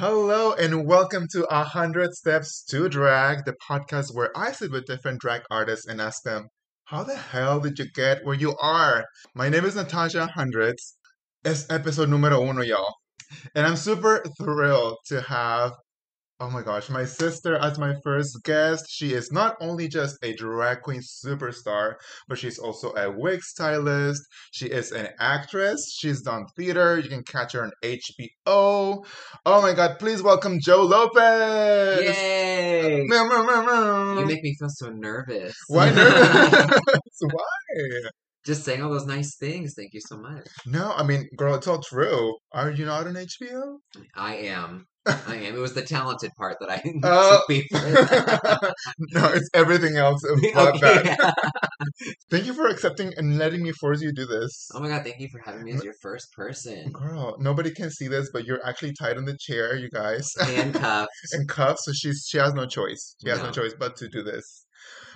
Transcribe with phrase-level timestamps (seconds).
[0.00, 4.86] Hello and welcome to A Hundred Steps to Drag, the podcast where I sit with
[4.86, 6.48] different drag artists and ask them,
[6.86, 9.04] how the hell did you get where you are?
[9.34, 10.96] My name is Natasha Hundreds.
[11.44, 12.94] It's episode número uno, y'all.
[13.54, 15.72] And I'm super thrilled to have,
[16.40, 18.86] oh my gosh, my sister as my first guest.
[18.88, 21.94] She is not only just a drag queen superstar,
[22.28, 24.22] but she's also a wig stylist.
[24.50, 25.94] She is an actress.
[25.94, 26.98] She's done theater.
[26.98, 29.04] You can catch her on HBO.
[29.46, 32.02] Oh my god, please welcome Jo Lopez.
[32.02, 33.02] Yay!
[33.02, 35.54] You make me feel so nervous.
[35.68, 36.80] Why nervous?
[37.20, 37.44] Why?
[38.46, 39.74] Just saying all those nice things.
[39.76, 40.46] Thank you so much.
[40.64, 42.36] No, I mean, girl, it's all true.
[42.52, 43.76] Are you not on HBO?
[44.16, 44.86] I am.
[45.06, 45.54] I am.
[45.54, 47.42] It was the talented part that I took oh.
[47.48, 50.44] beef no, it's everything else Okay.
[50.56, 51.34] that.
[52.30, 54.68] Thank you for accepting and letting me force you to do this.
[54.74, 56.92] Oh my god, thank you for having me as your first person.
[56.92, 60.30] Girl, nobody can see this, but you're actually tied in the chair, you guys.
[60.38, 61.10] Handcuffed.
[61.32, 63.16] and cuffs, so she's she has no choice.
[63.22, 63.52] She has no No.
[63.52, 64.66] choice but to do this.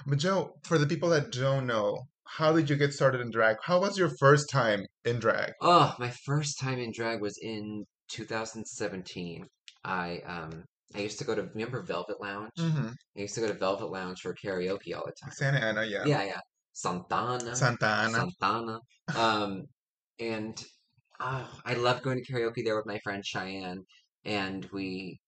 [0.06, 3.56] But Jo, for the people that don't know, how did you get started in drag?
[3.64, 5.52] How was your first time in drag?
[5.60, 9.46] Oh, my first time in drag was in 2017.
[9.84, 12.50] I um I used to go to remember Velvet Lounge?
[12.58, 12.88] Mm-hmm.
[13.16, 15.32] I used to go to Velvet Lounge for karaoke all the time.
[15.32, 16.04] Santa Ana, yeah.
[16.06, 16.41] Yeah, yeah.
[16.72, 17.54] Santana.
[17.56, 18.10] Santa Ana.
[18.12, 18.80] Santana.
[19.16, 19.64] Um,
[20.18, 20.64] and
[21.20, 23.84] oh, I loved going to karaoke there with my friend Cheyenne,
[24.24, 25.20] and we,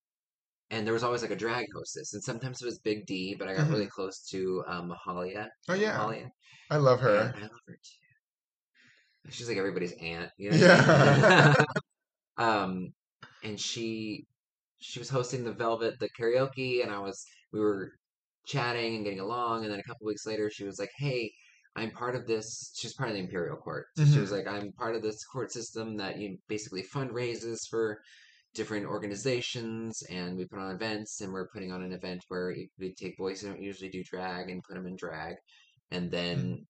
[0.69, 3.47] and there was always like a drag hostess, and sometimes it was Big D, but
[3.47, 3.71] I got Mhm.
[3.71, 5.47] really close to um, Mahalia.
[5.69, 6.29] Oh yeah, Mahalia.
[6.69, 7.33] I love and her.
[7.35, 9.31] I love her too.
[9.31, 10.57] She's like everybody's aunt, you know.
[10.57, 11.53] Yeah.
[12.37, 12.93] um,
[13.43, 14.25] and she,
[14.79, 17.91] she was hosting the Velvet the karaoke, and I was we were
[18.45, 21.31] chatting and getting along, and then a couple weeks later, she was like, "Hey."
[21.75, 22.71] I'm part of this.
[22.75, 23.85] She's part of the imperial court.
[23.95, 24.21] So she Mhm.
[24.21, 28.01] was like, "I'm part of this court system that you basically fundraises for
[28.55, 31.21] different organizations, and we put on events.
[31.21, 34.49] And we're putting on an event where we take boys who don't usually do drag
[34.49, 35.35] and put them in drag,
[35.91, 36.65] and then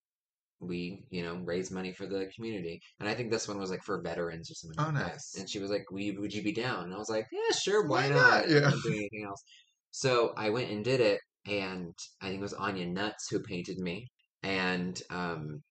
[0.60, 2.80] we, you know, raise money for the community.
[3.00, 4.78] And I think this one was like for veterans or something.
[4.80, 5.12] Oh, like that.
[5.12, 5.36] nice.
[5.38, 7.54] And she was like, "Would you, would you be down?" And I was like, "Yeah,
[7.56, 7.86] sure.
[7.86, 8.48] Why Why, not?
[8.48, 8.50] not?
[8.50, 8.70] Yeah.
[8.86, 9.42] Anything else."
[9.90, 13.78] So I went and did it, and I think it was Anya Nuts who painted
[13.78, 14.08] me,
[14.42, 15.62] and um,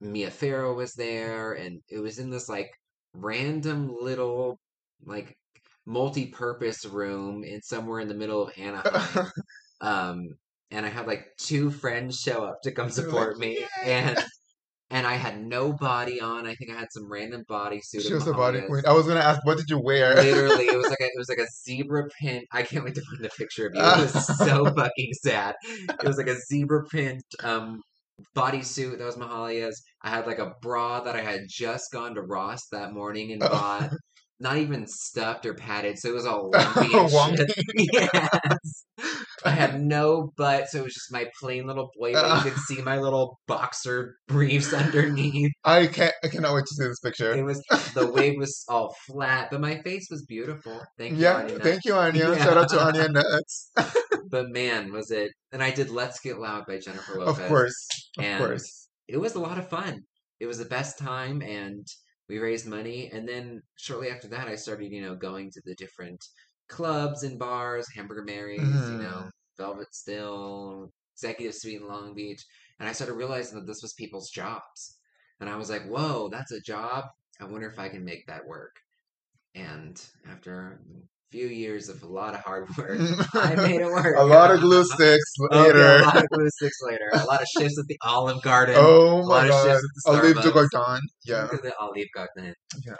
[0.00, 2.70] Mia Farrow was there, and it was in this like
[3.14, 4.58] random little
[5.04, 5.36] like
[5.86, 9.30] multi-purpose room in somewhere in the middle of Anaheim.
[9.80, 10.28] um,
[10.70, 14.24] and I had like two friends show up to come support me, "Yay!" and
[14.90, 16.46] and I had no body on.
[16.46, 18.06] I think I had some random bodysuit.
[18.06, 18.82] she was a body queen.
[18.86, 20.14] I was gonna ask, what did you wear?
[20.14, 22.44] Literally, it was like a, it was like a zebra print.
[22.52, 23.80] I can't wait to find the picture of you.
[23.82, 25.54] It was so fucking sad.
[25.64, 27.80] It was like a zebra print um
[28.34, 29.82] bodysuit that was Mahalia's.
[30.02, 33.42] I had like a bra that I had just gone to Ross that morning and
[33.42, 33.48] Oh.
[33.48, 33.90] bought.
[34.38, 38.84] Not even stuffed or padded, so it was all lumpy yes.
[39.46, 42.12] I had no butt, so it was just my plain little boy.
[42.12, 45.52] But you could see my little boxer briefs underneath.
[45.64, 46.14] I can't.
[46.22, 47.32] I cannot wait to see this picture.
[47.34, 47.62] It was
[47.94, 50.82] the wig was all flat, but my face was beautiful.
[50.98, 52.30] Thank you, yeah, Anya thank you, Anya.
[52.30, 52.36] Yeah.
[52.44, 53.70] Shout out to Anya Nuts.
[54.28, 55.30] But man, was it?
[55.52, 57.38] And I did "Let's Get Loud" by Jennifer Lopez.
[57.42, 57.86] of course,
[58.18, 58.88] of and course.
[59.08, 60.00] it was a lot of fun.
[60.40, 61.86] It was the best time, and
[62.28, 63.08] we raised money.
[63.12, 66.20] And then shortly after that, I started, you know, going to the different
[66.68, 69.00] clubs and bars, Hamburger Mary's, you Mhm.
[69.02, 72.42] know, Velvet Still, Executive Suite in Long Beach,
[72.78, 74.96] and I started realizing that this was people's jobs.
[75.40, 77.04] And I was like, "Whoa, that's a job!
[77.40, 78.74] I wonder if I can make that work."
[79.54, 80.00] And
[80.30, 82.98] after a few years of a lot of hard work,
[83.34, 84.16] I made it work.
[84.18, 85.96] a lot of glue sticks later.
[85.98, 87.08] a lot of glue sticks later.
[87.12, 88.74] A lot of shifts at the Olive Garden.
[88.78, 89.64] Oh a lot my of god.
[89.66, 90.54] shifts at the Olive.
[90.72, 91.00] Gordon.
[91.24, 91.42] Yeah.
[91.44, 92.54] Look at the Olive Garden.
[92.84, 92.94] Yeah.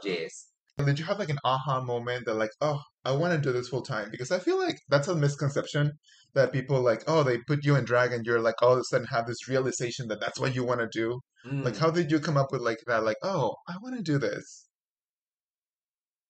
[0.78, 0.86] Yes.
[0.86, 3.68] Did you have like an aha moment that like, oh, I want to do this
[3.68, 4.10] full time?
[4.10, 5.92] Because I feel like that's a misconception
[6.34, 8.84] that people like, oh, they put you in drag and you're like all of a
[8.84, 11.20] sudden have this realization that that's what you want to do.
[11.62, 11.78] Like, Mm.
[11.78, 13.04] how did you come up with like that?
[13.04, 14.68] Like, oh, I want to do this.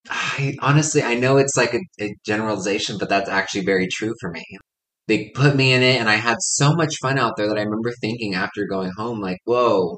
[0.09, 4.29] I honestly, I know it's like a, a generalization, but that's actually very true for
[4.31, 4.43] me.
[5.07, 7.61] They put me in it, and I had so much fun out there that I
[7.63, 9.97] remember thinking after going home, like, "Whoa,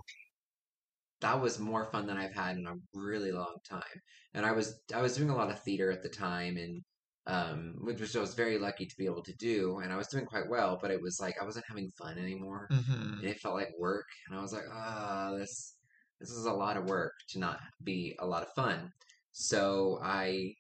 [1.22, 4.02] that was more fun than I've had in a really long time."
[4.34, 6.82] And I was I was doing a lot of theater at the time, and
[7.28, 10.26] um, which I was very lucky to be able to do, and I was doing
[10.26, 10.78] quite well.
[10.82, 12.72] But it was like I wasn't having fun anymore.
[12.72, 15.78] hmm and it felt like work and i was like ah this
[16.20, 18.90] this is a lot of work to not be a lot of fun
[19.32, 20.54] so i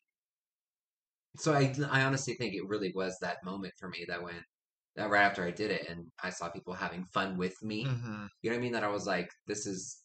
[1.38, 4.44] so i i honestly think it really was that moment for me that went
[4.96, 8.26] that right after i did it and i saw people having fun with me hmm
[8.42, 10.04] you know what i mean that i was like this is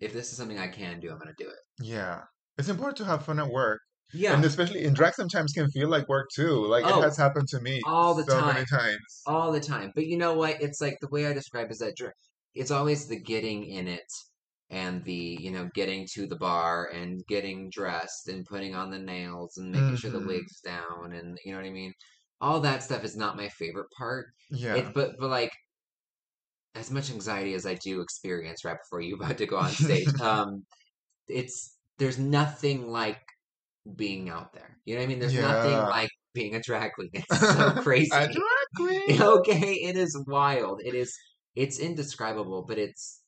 [0.00, 2.22] if this is something i can do i'm gonna do it Yeah.
[2.58, 3.80] It's important to have fun at work.
[4.12, 4.34] Yeah.
[4.34, 6.66] And especially in drag, sometimes can feel like work too.
[6.66, 8.66] Like Oh, it has happened to me all the so many time.
[8.66, 9.22] times.
[9.26, 9.92] all the time.
[9.94, 10.60] But you know what?
[10.62, 12.12] It's like the way I describe is that dr-
[12.54, 14.10] it's always the getting in it
[14.70, 18.98] and the, you know, getting to the bar and getting dressed and putting on the
[18.98, 21.92] nails and making sure the hmm wig's down and you know what I mean?
[22.40, 24.26] All that stuff is not my favorite part.
[24.50, 24.74] Yeah.
[24.76, 25.50] It but but like
[26.78, 30.08] as much anxiety as I do experience right before you about to go on stage,
[30.20, 30.64] um,
[31.28, 33.20] it's there's nothing like
[33.96, 34.78] being out there.
[34.84, 35.18] You know what I mean?
[35.20, 37.10] There's nothing like being a drag queen.
[37.14, 38.10] It's so crazy.
[38.12, 39.22] A drag queen.
[39.22, 40.80] Okay, it is wild.
[40.84, 41.16] It is
[41.54, 43.22] it's indescribable, but it's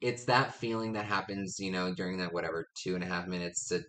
[0.00, 3.68] it's that feeling that happens, you know, during that whatever two and a half minutes
[3.68, 3.80] to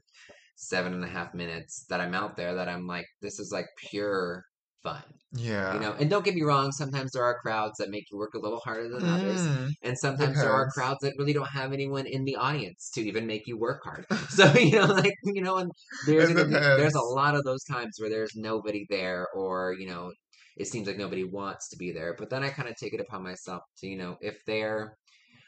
[0.55, 3.65] seven and a half minutes that I'm out there that I'm like, this is like
[3.77, 4.45] pure
[4.83, 5.03] fun.
[5.35, 5.73] Yeah.
[5.73, 8.33] You know, and don't get me wrong, sometimes there are crowds that make you work
[8.35, 9.47] a little harder than others.
[9.47, 13.01] Mm, And sometimes there are crowds that really don't have anyone in the audience to
[13.01, 14.05] even make you work hard.
[14.29, 15.71] So, you know, like, you know, and
[16.05, 16.43] there's be,
[16.75, 20.11] there's a lot of those times where there's nobody there or, you know,
[20.55, 22.15] it seems like nobody wants to be there.
[22.17, 24.97] But then I kind of take it upon myself to, you know, if they're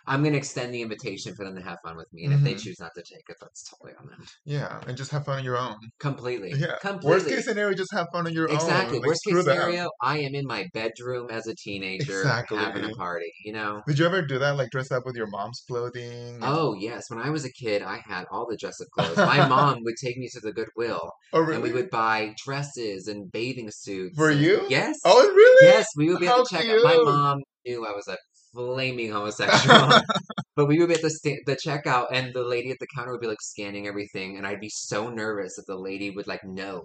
[0.08, 2.26] I'm gonna extend the invitation for them to have fun with me.
[2.26, 4.24] And if they hmm choose not to take it, that's totally on them.
[4.46, 5.78] Yeah, and just have fun on your own.
[6.00, 6.54] Completely.
[6.54, 6.78] Yeah.
[7.04, 8.98] Worst case scenario, just have fun on your Exactly.
[8.98, 9.02] own.
[9.02, 9.58] Like Worst case screw them.
[9.58, 12.58] scenario, I am in my bedroom as a teenager exactly.
[12.58, 13.82] having a party, you know?
[13.88, 14.56] Did you ever do that?
[14.58, 16.40] Like dress up with your mom's clothing?
[16.42, 17.10] Oh, yes.
[17.10, 19.22] When I was a kid, I had all the dress up clothes.
[19.24, 23.32] My mom would take me to the Goodwill Oh, and we would buy dresses and
[23.32, 24.68] bathing suits For and you?
[24.70, 25.72] yes, Oh, really?
[25.72, 26.84] yes, we would be at How the checkout.
[26.84, 28.18] My mom knew I was a
[28.56, 29.90] flaming homosexual,
[30.56, 33.12] but we would be at the sta- the checkout and the lady at the counter
[33.12, 36.44] would be like scanning everything and I'd be so nervous that the lady would like
[36.44, 36.84] know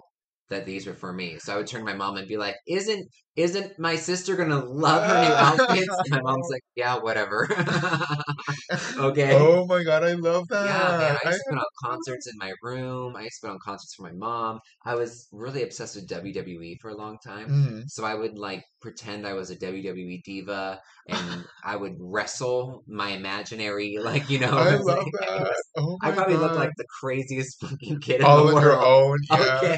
[0.49, 1.37] that these were for me.
[1.39, 4.63] So I would turn to my mom and be like, "Isn't isn't my sister gonna
[4.63, 7.47] love her new outfits?" And my mom's like, "Yeah, whatever."
[8.97, 9.33] okay.
[9.33, 11.19] Oh my God, I love Yeah, man, that.
[11.25, 13.15] I I used to put on concerts in my room.
[13.15, 14.59] I used to put on concerts for my mom.
[14.85, 17.47] I was really obsessed with WWE for a long time.
[17.47, 17.83] Mm.
[17.87, 23.09] So I would like pretend I was a WWE diva and I would wrestle my
[23.09, 25.39] imaginary, like, you know, I it's love like, that.
[25.39, 28.77] was, Oh I probably looked like the craziest fucking kid in the All on your
[28.77, 28.83] world.
[28.83, 29.61] own, yeah.
[29.63, 29.77] Okay.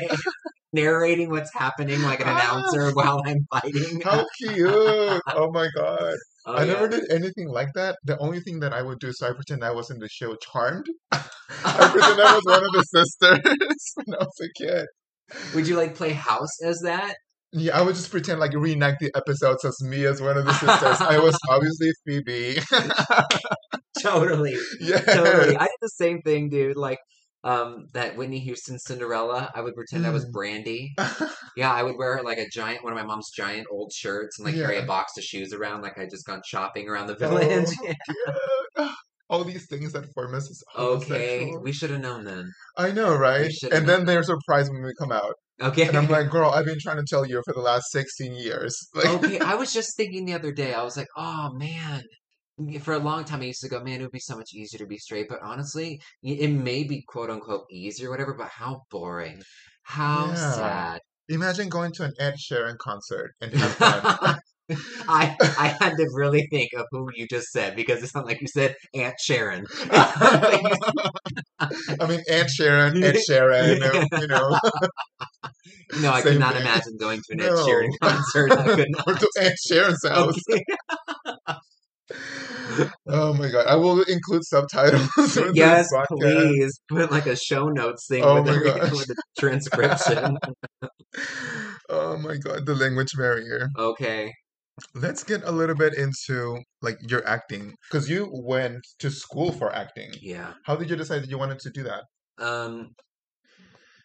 [0.73, 4.01] Narrating what's happening like an announcer while I'm fighting.
[4.01, 4.59] how cute.
[5.35, 6.15] Oh my God.
[6.45, 6.73] Oh, I yeah.
[6.73, 7.97] never did anything like that.
[8.03, 10.35] The only thing that I would do, so I pretend I was in the show
[10.35, 10.87] Charmed.
[11.11, 11.21] I
[11.91, 14.85] pretend I was one of the sisters when I was a kid.
[15.55, 17.15] Would you like play house as that?
[17.53, 20.53] Yeah, I would just pretend like reenact the episodes as me as one of the
[20.53, 20.99] sisters.
[21.01, 22.57] I was obviously Phoebe.
[24.01, 24.57] Totally.
[24.79, 25.05] yes.
[25.05, 25.55] Totally.
[25.55, 26.75] I did the same thing, dude.
[26.75, 26.97] Like
[27.43, 30.31] um that Whitney Houston Cinderella, I would pretend I was Mm.
[30.31, 30.93] Brandy.
[31.55, 34.45] Yeah, I would wear like a giant one of my mom's giant old shirts and
[34.47, 37.17] like carry a box of shoes around like I just gone shopping around the Oh,
[37.27, 37.69] village.
[38.05, 38.89] cute.
[39.29, 42.51] All these things that form us as Okay, we should have known then.
[42.77, 43.51] I know, right?
[43.71, 45.33] And then they're surprised when we come out.
[45.61, 45.87] Okay.
[45.87, 48.75] And I'm like, girl, I've been trying to tell you for the last 16 years.
[48.95, 52.03] Like, Okay, I was just thinking the other day, I was like, oh man.
[52.81, 54.79] For a long time, I used to go, man, it would be so much easier
[54.79, 55.27] to be straight.
[55.27, 59.41] But honestly, it may be quote unquote easier, whatever, but how boring.
[59.83, 60.51] How yeah.
[60.51, 61.01] sad.
[61.29, 64.39] Imagine going to an Ed Sheeran concert and have fun.
[65.09, 68.39] I I had to really think of who you just said because it's not like
[68.39, 69.65] you said Aunt Sharon.
[69.91, 70.79] I
[72.07, 73.81] mean, Aunt Sharon, Ed Sharon,
[74.21, 74.57] you know,
[75.99, 76.61] no, I could not thing.
[76.61, 78.53] imagine going to an Ed Sheeran concert.
[78.53, 79.19] I could or not.
[79.19, 80.37] to Aunt Sharon's house.
[80.49, 80.63] Okay.
[83.07, 85.07] Oh my god, I will include subtitles
[85.53, 88.53] Yes, please put like a show notes thing Oh with my
[88.91, 90.37] with the transcription.
[91.89, 93.67] Oh my god, the language barrier.
[93.77, 94.33] Okay.
[94.95, 99.71] Let's get a little bit into like your acting because you went to school for
[99.71, 100.11] acting.
[100.21, 100.53] Yeah.
[100.65, 102.03] How did you decide that you wanted to do that?
[102.39, 102.95] Um.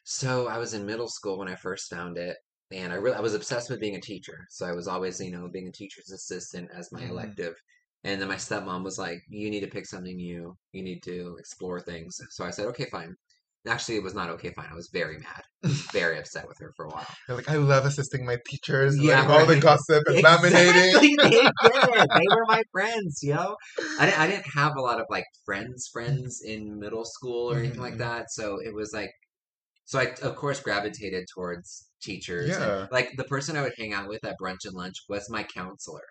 [0.04, 2.36] So I was in middle school when I first found it,
[2.70, 4.38] and I really I was obsessed with being a teacher.
[4.50, 7.10] So I was always, you know, being a teacher's assistant as my Mhm.
[7.10, 7.54] elective.
[8.04, 10.56] And then my stepmom was like, "You need to pick something new.
[10.72, 13.14] You need to explore things." So I said, "Okay, fine."
[13.66, 14.68] Actually, it was not okay, fine.
[14.70, 15.42] I was very mad,
[15.92, 17.06] very upset with her for a while.
[17.26, 20.92] You're like, I love assisting my teachers, Yeah, letting all the gossip and laminating.
[21.22, 21.50] They.
[22.14, 23.56] They were my friends, yo.
[23.98, 27.58] I didn't, I didn't have a lot of like friends, friends in middle school or
[27.58, 27.98] anything like Mhm.
[27.98, 28.30] that.
[28.30, 29.10] So it was like,
[29.84, 32.58] so I of course gravitated towards teachers.
[32.58, 32.88] And Yeah.
[32.90, 36.02] like the person I would hang out with at brunch and lunch was my counselor.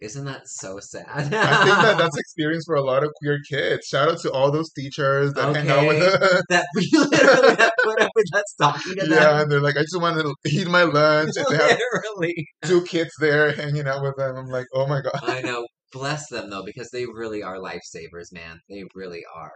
[0.00, 1.06] Isn't that so sad?
[1.32, 3.86] I think that that's experience for a lot of queer kids.
[3.86, 6.06] Shout out to all those teachers that hang out with Okay.
[6.36, 6.42] us.
[6.48, 9.40] that we literally have put up with us talking to Yeah, them.
[9.42, 12.46] and they're like, I just want to eat my lunch, and they have Literally.
[12.64, 14.36] two kids there hanging out with them.
[14.36, 15.20] I'm like, oh my god.
[15.22, 15.66] I know.
[15.92, 18.58] Bless them though, because they really are lifesavers, man.
[18.70, 19.52] They really are.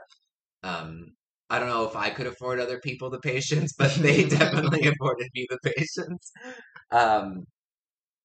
[0.62, 1.06] Um,
[1.48, 5.28] I don't know if I could afford other people the patience, but they definitely afforded
[5.34, 6.30] me the patience.
[6.90, 7.44] Um,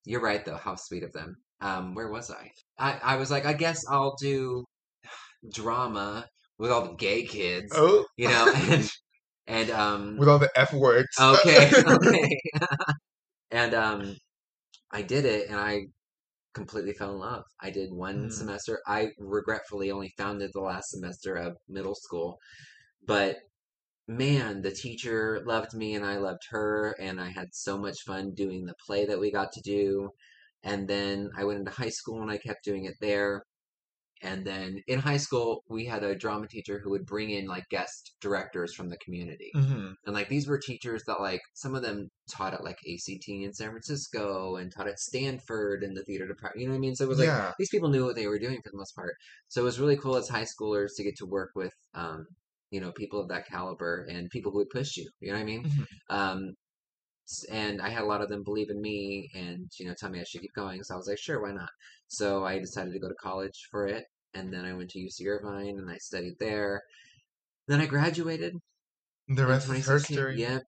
[0.06, 0.58] you're right, though.
[0.58, 1.36] How sweet of them.
[1.62, 2.52] Um, where was I?
[2.78, 3.00] I?
[3.00, 4.66] I was like, I guess I'll do
[5.54, 6.28] drama
[6.60, 8.90] with all the gay kids, Oh, you know, and
[9.48, 11.08] and um, with all the F words.
[11.20, 12.42] okay, okay,
[13.52, 14.16] and um,
[14.92, 15.88] I did it, and I
[16.54, 17.46] completely fell in love.
[17.62, 18.32] I did one Mm.
[18.32, 18.82] semester.
[18.88, 22.40] I regretfully only found it the last semester of middle school,
[23.08, 23.38] but
[24.08, 28.34] man, the teacher loved me and I loved her, and I had so much fun
[28.36, 30.12] doing the play that we got to do.
[30.64, 33.44] And then I went into high school and I kept doing it there.
[34.24, 37.68] And then in high school, we had a drama teacher who would bring in like
[37.70, 39.56] guest directors from the community.
[39.56, 39.96] Mhm.
[40.06, 43.54] And like these were teachers that like some of them taught at like ACT in
[43.54, 46.62] San Francisco and taught at Stanford in the theater department.
[46.62, 46.96] You know what I mean?
[46.96, 47.54] So it was like Yeah.
[47.60, 49.16] these people knew what they were doing for the most part.
[49.48, 52.26] So it was really cool as high schoolers to get to work with um,
[52.72, 55.10] you know, people of that caliber and people who would push you.
[55.20, 55.66] You know what I mean?
[55.66, 55.86] Mhm.
[56.10, 56.54] Um
[57.52, 60.20] and I had a lot of them believe in me and you know tell me
[60.20, 60.84] I should keep going.
[60.84, 61.70] So I was like, sure, why not?
[62.08, 65.28] So I decided to go to college for it, and then I went to UC
[65.28, 66.82] Irvine and I studied there.
[67.68, 68.56] Then I graduated
[69.28, 70.18] The rest is 2016.
[70.18, 70.42] history.
[70.42, 70.60] Yeah,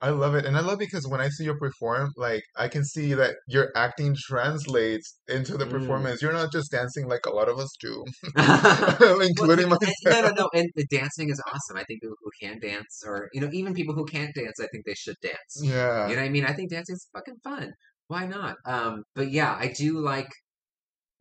[0.00, 0.44] I love it.
[0.44, 3.70] And I love because when I see you perform, like I can see that your
[3.76, 5.70] acting translates into the Mm.
[5.70, 6.20] performance.
[6.22, 8.04] You're not just dancing like a lot of us do,
[8.36, 9.94] Well, including and- myself.
[10.06, 10.50] no, no, no.
[10.54, 11.76] And the dancing is awesome.
[11.76, 14.66] I think people who can dance, or you know, even people who can't dance, I
[14.72, 15.60] think they should dance.
[15.62, 16.08] Yeah.
[16.08, 16.44] You know what I mean?
[16.44, 17.72] I think dancing is fucking fun.
[18.08, 18.56] Why not?
[18.66, 20.28] Um, but yeah, I do like.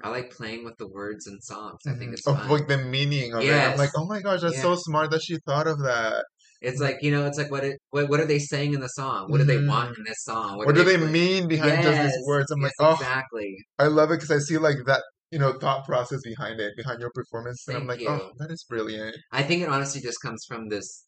[0.03, 1.77] I like playing with the words and songs.
[1.87, 2.13] I think Mhm.
[2.13, 2.49] it's Of fun.
[2.49, 3.53] like the meaning of it.
[3.53, 3.93] I'm like, Yes.
[3.95, 4.61] oh my gosh, that's Yeah.
[4.63, 6.25] so smart that she thought of that.
[6.61, 8.87] It's like you know, it's like what it, what what are they saying in the
[8.89, 9.31] song?
[9.31, 9.97] What do they want Mhm.
[9.99, 10.57] in this song?
[10.57, 12.51] What do they put- mean behind just these words?
[12.51, 13.57] I'm like, oh, exactly.
[13.79, 15.01] I love it because I see like that,
[15.31, 18.51] you know, thought process behind it, behind your performance, and I'm Thank like, oh, that
[18.51, 19.15] is brilliant.
[19.31, 21.05] I think it honestly just comes from this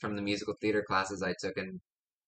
[0.00, 1.80] from the musical theater classes I took in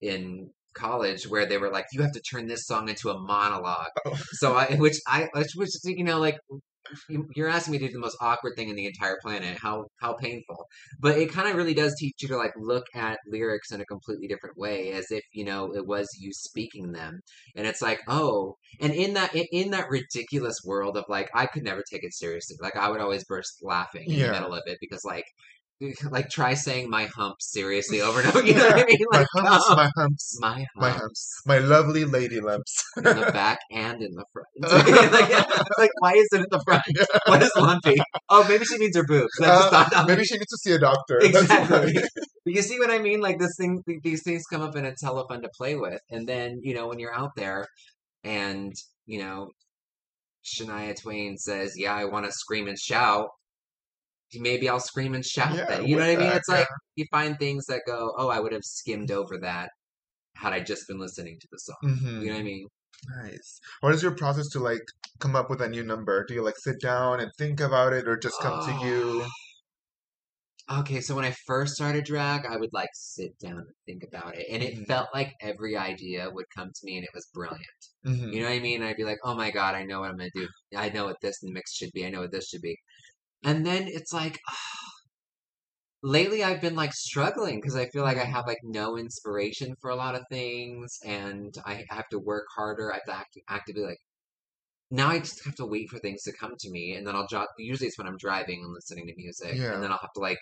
[0.03, 3.89] in college where they were like you have to turn this song into a monologue.
[4.05, 4.19] Oh.
[4.33, 6.61] So I which I which which you know like you-
[7.35, 9.59] you're asking me to do the most awkward thing in the entire planet.
[9.59, 10.67] How how painful.
[11.01, 13.85] But it kind of really does teach you to like look at lyrics in a
[13.87, 17.21] completely different way as if, you know, it was you speaking them.
[17.55, 21.47] And it's like, "Oh, and in that in, in that ridiculous world of like I
[21.47, 22.57] could never take it seriously.
[22.61, 24.23] Like I would always burst laughing in Yeah.
[24.23, 25.25] the middle of it because like
[26.11, 28.45] like try saying my humps seriously over and over.
[28.45, 28.99] You know what I mean?
[29.11, 32.75] my Like humps, um, my humps, my my humps humps, my lovely lady lumps.
[32.97, 34.49] in the back and in the front.
[35.13, 36.83] like, like, why is it in the front?
[37.27, 37.97] What is lumpy?
[38.29, 39.33] Oh, maybe she means her boobs.
[39.43, 41.19] Uh, maybe she needs to see a doctor.
[41.19, 41.95] Exactly.
[41.95, 42.09] why.
[42.45, 43.21] You see what I mean?
[43.21, 46.01] Like this thing, these things come up and it's hella fun to play with.
[46.11, 47.67] And then you know when you're out there,
[48.25, 48.73] and
[49.07, 49.51] you know,
[50.45, 53.29] Shania Twain says, "Yeah, I want to scream and shout."
[54.35, 55.87] Maybe I'll scream and shout Yeah, that.
[55.87, 56.33] You know what I mean?
[56.33, 59.71] that, It's like you find things that go, "Oh, I would have skimmed over that
[60.37, 62.19] had I just been listening to the song." Mhm.
[62.19, 62.69] You know what I mean?
[63.09, 63.61] Nice.
[63.81, 64.83] What is your process to like
[65.21, 66.25] come up with a new number?
[66.27, 69.27] Do you like sit down and think about it, or just come to you?
[70.69, 74.37] Okay, so when I first started drag, I would like sit down and think about
[74.37, 74.87] it, and it Mhm.
[74.89, 77.63] felt like every idea would come to me, and it was brilliant.
[78.05, 78.33] Mhm.
[78.33, 78.83] You know what I mean?
[78.83, 80.49] I'd be like, "Oh my god, I know what I'm gonna do.
[80.75, 82.05] I know what this in the mix should be.
[82.05, 82.77] I know what this should be."
[83.47, 84.39] And then it's like,
[86.03, 88.33] lately I've been like struggling because I feel like I Mhm.
[88.33, 92.93] have like no inspiration for a lot of things, and I have to work harder.
[92.93, 93.99] I have to act- actively like.
[94.91, 97.27] Now I just have to wait for things to come to me, and then I'll
[97.29, 97.49] jot.
[97.59, 99.73] Usually it's when I'm driving and listening to music, Yeah.
[99.73, 100.39] and then I'll have to like,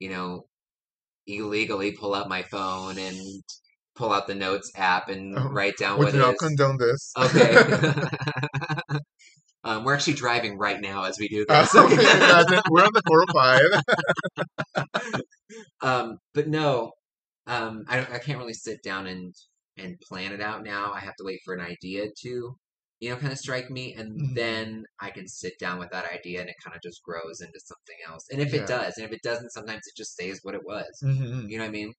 [0.00, 0.48] you know,
[1.26, 3.42] illegally pull out my phone and
[3.96, 7.14] pull out the notes app and Oh, write down what you not condone this?
[7.18, 7.62] Okay.
[9.64, 11.74] um, we're actually driving right now as we do Uh, this.
[11.74, 11.96] okay.
[12.70, 13.02] We're on the
[14.74, 15.20] 405.
[15.82, 16.92] um, but no,
[17.46, 19.34] um, I, don't- I can't really sit down and
[19.76, 20.92] and plan it out now.
[20.92, 22.56] I have to wait for an idea to,
[23.00, 24.34] you know, kind of strike me, and Mhm.
[24.36, 27.58] then I can sit down with that idea, and it kind of just grows into
[27.58, 28.24] something else.
[28.30, 28.60] And if Yeah.
[28.60, 30.86] it does, and if it doesn't, sometimes it just stays what it was.
[31.02, 31.50] Mhm.
[31.50, 31.92] You know what I mean?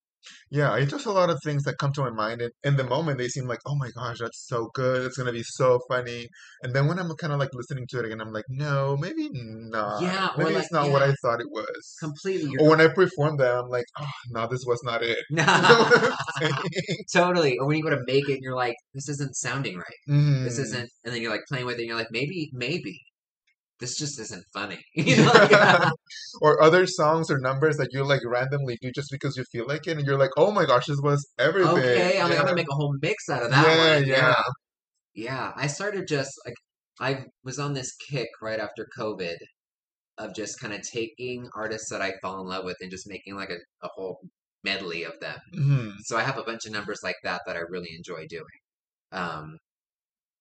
[0.51, 2.84] Yeah, it's just a lot of things that come to my mind, and in the
[2.84, 5.05] moment they seem like, oh my gosh, that's so good.
[5.05, 6.27] It's gonna be so funny.
[6.63, 9.29] And then when I'm kind of like listening to it again, I'm like, no, maybe
[9.34, 10.01] not.
[10.01, 11.96] Yeah, or Maybe like- it's not what I thought it was.
[12.00, 12.51] Completely.
[12.60, 15.20] Or when I perform that, I'm like, oh no, this was not it.
[15.29, 16.98] You know what I'm saying?
[17.13, 17.58] totally.
[17.58, 19.86] Or when you go to make it, and you're like, this isn't sounding right.
[20.08, 20.63] this Mm.
[20.63, 23.00] isn't and then you're like playing with it and you're like maybe maybe
[23.79, 25.32] this just isn't funny you know
[26.41, 29.86] or other songs or numbers that you like randomly do just because you feel like
[29.88, 31.77] it, and you're like, oh my gosh, this was everything.
[31.77, 34.15] okay i'm like i'm gonna make a whole mix out of that Yeah, one yeah.
[34.17, 34.36] yeah
[35.25, 35.51] yeah.
[35.55, 36.55] i started just like
[37.00, 39.36] i was on this kick right after covid
[40.17, 43.36] of just kind of taking artists that I fall in love with and just making
[43.36, 44.20] like a, a whole
[44.63, 45.38] medley of them.
[45.53, 45.91] Mhm.
[46.05, 48.46] So I have a bunch of numbers like that that I really enjoy doing.
[49.12, 49.58] Um,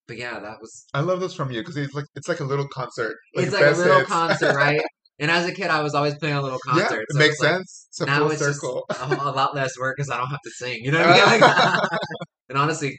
[0.06, 2.44] but yeah, that was I love this from you because it's like it's like a
[2.44, 3.16] little concert.
[3.34, 4.08] it's like a little hits.
[4.08, 4.80] concert, right?
[5.18, 7.00] And as a kid, I was always playing a little Yeah, concert.
[7.02, 7.86] it so makes it's like- sense.
[7.90, 8.84] It's a now full it's circle.
[8.90, 10.78] just a, a lot less work because I don't have to sing.
[10.82, 11.40] You know what I mean?
[11.40, 11.90] Like,
[12.48, 12.98] and honestly,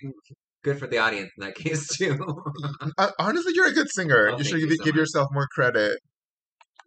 [0.63, 2.17] good for the audience in that case too.
[2.97, 4.29] Uh, honestly, you're a good singer.
[4.31, 5.99] Oh, you should you give, so give yourself more credit.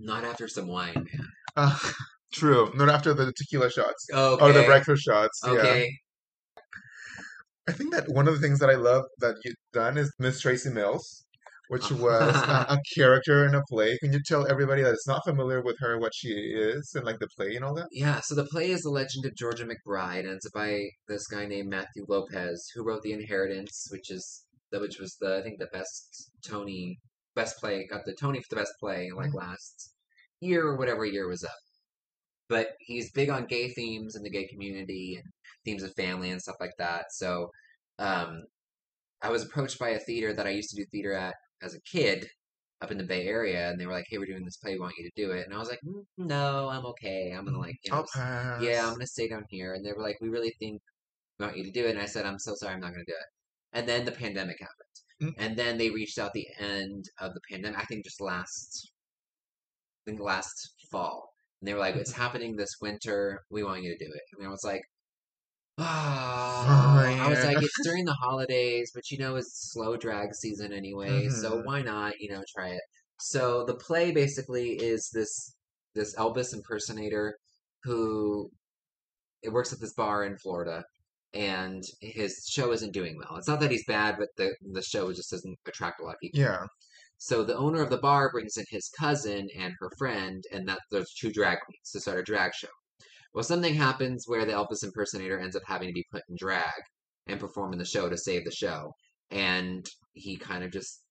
[0.01, 1.27] Not after some wine, man.
[1.57, 1.79] Uh,
[2.33, 2.73] true.
[2.75, 4.43] Not after the tequila shots Okay.
[4.45, 5.41] or the breakfast shots.
[5.45, 5.53] Yeah.
[5.53, 5.91] Okay.
[7.69, 10.41] I think that one of the things that I love that you've done is Miss
[10.41, 11.25] Tracy Mills,
[11.69, 11.97] which oh.
[11.97, 13.99] was a, a character in a play.
[13.99, 17.19] Can you tell everybody that is not familiar with her what she is and like
[17.19, 17.89] the play and all that?
[17.93, 21.45] Yeah, so the play is The Legend of Georgia McBride, and it's by this guy
[21.45, 25.59] named Matthew Lopez, who wrote The Inheritance, which is the which was the I think
[25.59, 26.99] the best Tony
[27.35, 29.39] best play got the Tony for the best play like mm-hmm.
[29.39, 29.93] last
[30.41, 31.51] year or whatever year was up.
[32.49, 35.31] But he's big on gay themes in the gay community and
[35.65, 37.07] themes of family and stuff like that.
[37.13, 37.51] So
[37.99, 38.45] um,
[39.23, 41.81] I was approached by a theater that I used to do theater at as a
[41.81, 42.29] kid
[42.81, 44.75] up in the Bay Area, and they were like, "Hey, we're doing this play.
[44.75, 47.33] We want you to do it." And I was like, "Mm, "No, I'm okay.
[47.37, 48.05] I'm gonna like, you know,
[48.63, 49.75] yeah, I'm gonna stay down here.
[49.75, 50.81] And they were like, we really think
[51.39, 51.91] we want you to do it.
[51.91, 53.79] And I said, I'm so sorry, I'm not gonna do it.
[53.79, 55.35] And then the pandemic happened.
[55.37, 55.45] Mm.
[55.45, 57.79] And then they reached out the end of the pandemic.
[57.79, 58.93] I think just last,
[60.07, 61.33] I think last fall.
[61.61, 63.43] And they were like, it's happening this winter.
[63.51, 64.23] We want you to do it.
[64.39, 64.83] And I was like,
[65.79, 71.29] I was like, it's during the holidays, but you know, it's slow drag season anyway.
[71.31, 71.63] So Mhm.
[71.63, 72.83] why not, you know, try it.
[73.19, 75.55] So the play basically is this
[75.95, 77.39] this Elvis impersonator
[77.85, 78.51] who
[79.43, 80.85] it works at this bar in Florida,
[81.35, 83.37] and his show isn't doing well.
[83.39, 86.21] It's not that he's bad, but the the show just doesn't attract a lot of
[86.23, 86.41] people.
[86.41, 86.67] Yeah.
[87.19, 90.81] So the owner of the bar brings in his cousin and her friend, and that
[90.91, 92.69] there's two drag queens to start a drag show.
[93.35, 96.83] Well, something happens where the Elvis impersonator ends up having to be put in drag
[97.27, 98.93] and perform in the show to save the show,
[99.31, 101.03] and he kind of just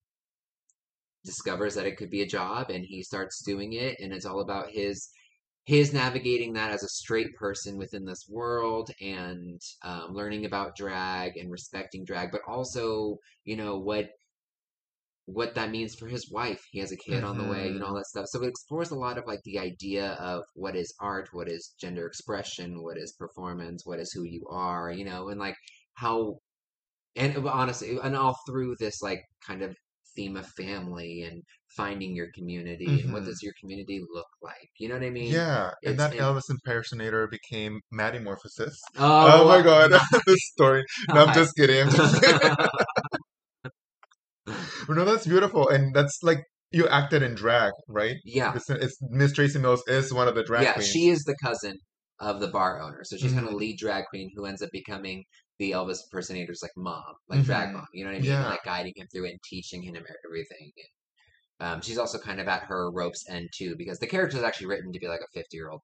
[1.23, 4.41] discovers that it could be a job, and he starts doing it, and it's all
[4.41, 5.10] about his
[5.65, 11.36] his navigating that as a straight person within this world and um, learning about drag
[11.36, 14.10] and respecting drag, but also you know what
[15.28, 16.62] what that means for his wife.
[16.72, 18.26] He has a kid on the way, and all that stuff.
[18.30, 21.76] So it explores a lot of like the idea of what is art, what is
[21.80, 25.56] gender expression, what is performance, what is who you are, you know, and like
[25.96, 26.40] how,
[27.16, 29.76] and uh, honestly, and all through this like kind of
[30.16, 31.44] theme of family and
[31.76, 33.26] finding your community and what Mhm.
[33.26, 34.70] does your community look like?
[34.80, 35.34] You know what I mean?
[35.34, 35.72] Yeah.
[35.86, 38.74] And that it- Elvis impersonator became Matty Morphosis.
[38.98, 39.92] Oh, Oh, my god,
[40.26, 40.84] this story.
[41.10, 41.82] No, I'm just kidding.
[41.82, 42.56] I'm just kidding.
[44.95, 45.69] No, that's beautiful.
[45.69, 46.39] And that's like
[46.71, 48.15] you acted in drag, right?
[48.26, 48.54] yeah.
[48.56, 50.89] It's, it's Miss Tracy Mills is one of the drag yeah, queens.
[50.89, 51.78] she is the cousin
[52.19, 53.02] of the bar owner.
[53.04, 55.23] So she's kind of lead drag queen who ends up becoming
[55.60, 57.73] the Elvis impersonator's like mom, like drag Mhm.
[57.73, 57.86] mom.
[57.93, 58.30] You know what I mean?
[58.32, 58.47] Yeah.
[58.50, 60.71] Like guiding him through it and teaching him everything.
[61.60, 64.43] And, um, she's also kind of at her rope's end too because the character is
[64.43, 65.82] actually written to be like a 50 year old,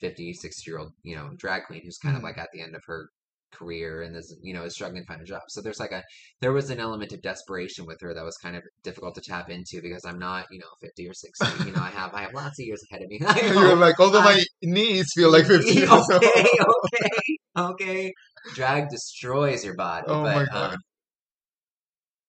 [0.00, 2.26] 50, 60 year old, you know, drag queen who's kind of Mhm.
[2.26, 3.08] like at the end of her
[3.52, 6.02] career and is you know is struggling to find a job so there's like a
[6.40, 9.50] there was an element of desperation with her that was kind of difficult to tap
[9.50, 12.34] into because i'm not you know 50 or 60 you know i have i have
[12.34, 13.20] lots of years ahead of me
[13.54, 16.10] You're like, although my knees feel like 50 years old.
[16.12, 16.46] okay,
[16.96, 18.12] okay, okay.
[18.54, 20.06] Drag destroys your body.
[20.08, 20.72] Oh but, my God.
[20.72, 20.78] Um,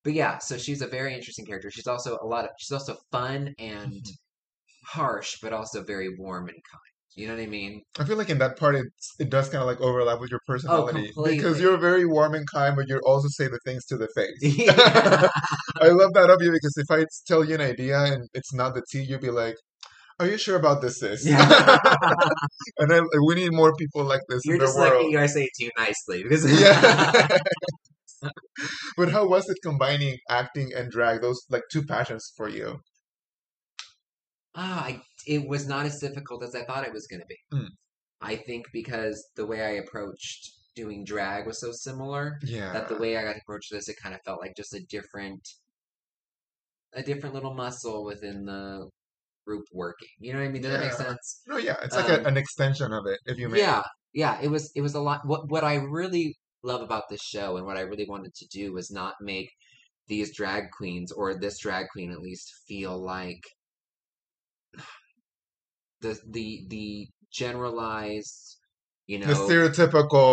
[0.04, 1.72] but yeah, so she's a very interesting character.
[1.72, 2.52] She's also a lot of.
[2.60, 5.00] She's also fun and Mm-hmm.
[5.00, 6.93] harsh, but also very warm and kind.
[7.16, 7.82] You know what I mean?
[8.00, 8.76] I feel like in that part,
[9.20, 11.62] it does kind of like overlap with your personality because Oh, completely.
[11.62, 14.40] you're very warm and kind, but you also say the things to the face.
[14.58, 14.74] Yeah.
[15.82, 18.74] I love that of you because if I tell you an idea and it's not
[18.74, 19.56] the tea, you'd be like,
[20.20, 21.78] "Are you sure about this, sis?" Yeah.
[22.80, 25.12] and then we need more people like this You're in the just like world.
[25.12, 25.20] you.
[25.20, 27.28] I say it to you nicely because yeah.
[28.98, 31.22] but how was it combining acting and drag?
[31.22, 32.80] Those like two passions for you.
[34.56, 37.38] Ah, I, it was not as difficult as I thought it was going to be.
[37.54, 37.68] Mm.
[38.22, 42.72] I think because the way I approached doing drag was so similar Yeah.
[42.74, 44.80] that the way I got to approach this, it kind of felt like just a
[44.90, 45.48] different,
[46.94, 48.90] a different little muscle within the
[49.46, 50.08] group working.
[50.20, 50.62] You know what I mean?
[50.62, 51.42] Does that make sense?
[51.48, 53.60] No, yeah, it's like Um, a, an extension of it, if you may.
[53.60, 53.84] Yeah,
[54.14, 54.40] yeah.
[54.42, 55.22] It was, it was a lot.
[55.26, 58.74] What, what I really love about this show and what I really wanted to do
[58.74, 59.50] was not make
[60.08, 63.42] these drag queens or this drag queen at least feel like
[66.04, 68.58] the the the generalized
[69.08, 69.56] you know,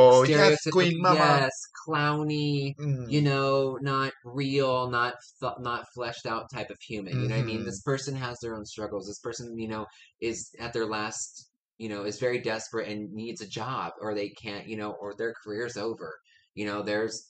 [0.09, 1.41] the stereotypical, yes, queen mama.
[1.41, 1.53] yes,
[1.87, 3.07] clowny, Mm.
[3.07, 7.19] you know, not real, not th- not fleshed out type of human.
[7.21, 7.65] You know what I mean?
[7.65, 7.67] Mhm.
[7.67, 9.07] This person has their own struggles.
[9.07, 9.87] This person, you know,
[10.21, 14.31] is at their last, you know, is very desperate and needs a job, or they
[14.31, 16.19] can't, you know, or their career's over.
[16.55, 17.30] You know, there's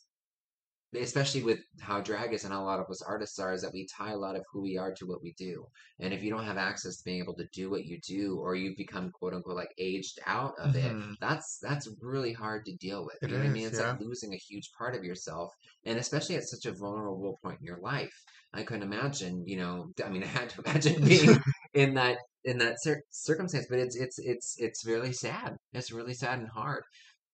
[0.94, 3.72] especially with how drag is and how a lot of us artists are is that
[3.72, 5.64] we tie a lot of who we are to what we do.
[6.00, 8.54] And if you don't have access to being able to do what you do or
[8.56, 11.14] you've become quote unquote like aged out of it Mhm.
[11.20, 13.16] that's that's really hard to deal with.
[13.22, 13.66] It you know what i mean?
[13.66, 13.92] It's yeah.
[13.92, 15.52] like losing a huge part of yourself
[15.84, 18.12] and especially at such a vulnerable point in your life.
[18.52, 21.38] I couldn't imagine you know i mean i had to imagine being
[21.74, 25.56] in that in that cir- circumstance but it's it's it's it's really sad.
[25.72, 26.82] It's really sad and hard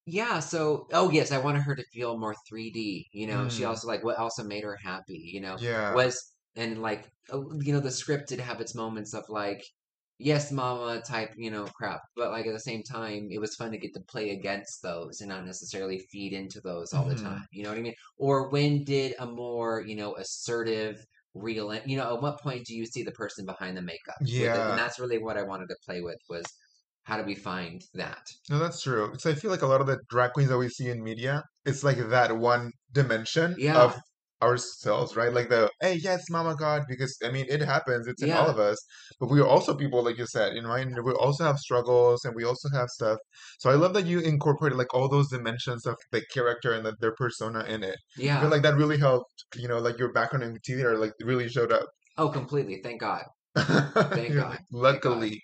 [0.07, 3.65] yeah so oh yes i wanted her to feel more 3d you know she Mm.
[3.65, 5.91] also like what also made her happy you know Yeah.
[5.91, 9.65] was and like oh, you know the script did have its moments of like
[10.19, 13.71] yes mama type you know crap but like at the same time it was fun
[13.73, 17.09] to get to play against those and not necessarily feed into those all Mhm.
[17.09, 21.05] the time you know what i mean or when did a more you know assertive
[21.35, 24.17] real you know at what point do you see the person behind the makeup?
[24.21, 24.67] Yeah.
[24.69, 26.45] and that's really what i wanted to play with was
[27.07, 29.13] how do we find that No, that's true.
[29.19, 31.43] So I feel like a lot of the drag queens that we see in media,
[31.65, 33.77] it's like that one dimension Yeah.
[33.79, 33.99] of
[34.43, 35.33] ourselves, right?
[35.33, 38.07] Like the, hey, yes, mama God, because I mean, it happens.
[38.07, 38.79] It's in all of us.
[39.19, 42.25] But we are also people, like you said, you know, and we also have struggles
[42.25, 43.19] and we also have stuff.
[43.59, 46.95] So I love that you incorporated like all those dimensions of the character and the,
[47.01, 47.97] their persona in it.
[48.19, 51.13] I yeah feel like that really helped, you know, like your background in theater, like
[51.21, 51.87] really showed up.
[52.19, 53.25] oh completely thank god
[54.15, 54.59] Thank God.
[54.59, 55.43] Thank Luckily.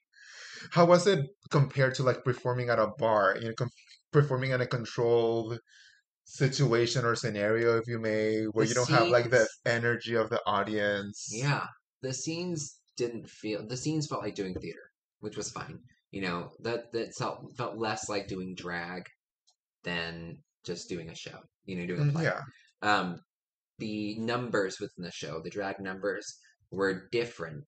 [0.72, 3.36] How was it compared to like performing at a bar?
[3.38, 3.70] You know, com-
[4.12, 5.58] performing in a controlled
[6.24, 10.30] situation or scenario, if you may, where The you don't have like the energy of
[10.30, 11.44] the audience.
[11.44, 11.66] Yeah,
[12.00, 15.82] the scenes didn't feel the scenes felt like doing theater, which was fine.
[16.10, 19.04] You know, that that felt felt less like doing drag
[19.84, 21.40] than just doing a show.
[21.64, 22.24] You know, doing a Mm, play.
[22.24, 22.40] Yeah.
[22.82, 23.20] Um,
[23.78, 26.26] the numbers within the show, the drag numbers,
[26.72, 27.66] were different.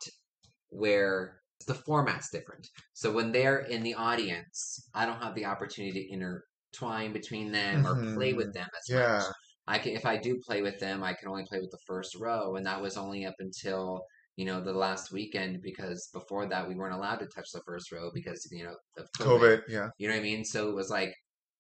[0.71, 2.69] Where the format's different.
[2.93, 7.87] So when they're in the audience, I don't have the opportunity to intertwine between them
[7.87, 8.59] or play with mm-hmm.
[8.59, 9.19] them as Yeah.
[9.19, 9.25] much.
[9.67, 12.15] I can if I do play with them, I can only play with the first
[12.17, 14.05] row, and that was only up until
[14.37, 17.91] you know the last weekend because before that we weren't allowed to touch the first
[17.91, 19.39] row because you know of COVID.
[19.39, 19.63] COVID.
[19.69, 19.89] Yeah.
[19.97, 20.45] You know what I mean?
[20.45, 21.15] So it was like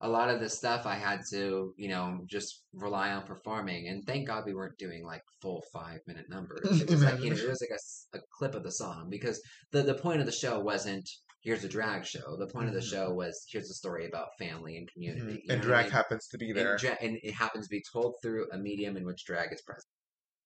[0.04, 4.04] a lot of the stuff I had to you know just rely on performing, and
[4.06, 6.60] thank God we weren't doing like full five minute numbers.
[6.82, 9.40] It was like you know it was like a a, clip of the song because
[9.72, 11.08] the the point of the show wasn't
[11.46, 12.36] here's a drag show.
[12.38, 12.90] The point of the Mhm.
[12.94, 15.42] show was here's a story about family and community.
[15.48, 15.52] Mhm.
[15.52, 15.92] And what I drag mean?
[15.92, 16.70] happens to be there.
[16.72, 19.62] And, dra- and it happens to be told through a medium in which drag is
[19.62, 19.84] present.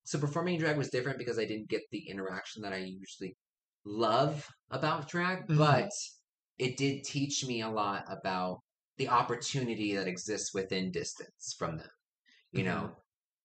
[0.04, 3.36] So performing drag was different because I didn't get the interaction that I usually
[3.84, 5.58] love about drag, Mhm.
[5.58, 5.90] but
[6.58, 8.58] it did teach me a lot about
[8.98, 11.90] the opportunity that exists within distance from them.
[12.52, 12.90] You know,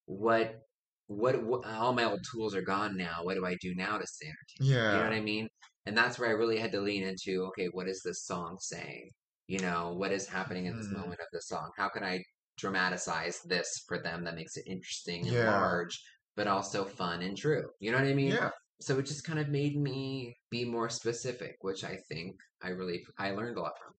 [0.06, 0.60] what,
[1.06, 3.18] what what all my old tools are gone now.
[3.22, 4.60] What do I do now to stay entertained?
[4.60, 4.92] Yeah.
[4.92, 5.48] You know what I mean?
[5.86, 9.10] And that's where I really had to lean into, okay, what is this song saying?
[9.46, 10.98] You know, what is happening in this Mhm.
[11.00, 11.70] moment of the song?
[11.76, 12.22] How can I
[12.56, 15.50] dramatize this for them that makes it interesting and Yeah.
[15.50, 16.02] large,
[16.36, 17.68] but also fun and true?
[17.80, 18.32] You know what I mean?
[18.32, 18.50] Yeah.
[18.80, 23.04] So it just kind of made me be more specific, which I think I really
[23.18, 23.92] I learned a lot from.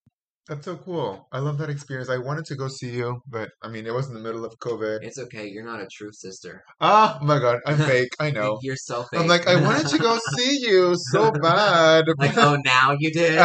[0.48, 1.28] That's so cool.
[1.32, 2.08] I love that experience.
[2.08, 4.54] I wanted to go see you, but I mean, it was in the middle of
[4.60, 5.00] COVID.
[5.02, 6.62] It's okay, you're not a true sister.
[6.80, 8.10] Ah, my God, I'm fake.
[8.20, 8.60] I know.
[8.62, 9.22] You're so fake.
[9.22, 12.06] I'm like, I wanted to go see you so bad.
[12.20, 13.38] like, oh, now you did.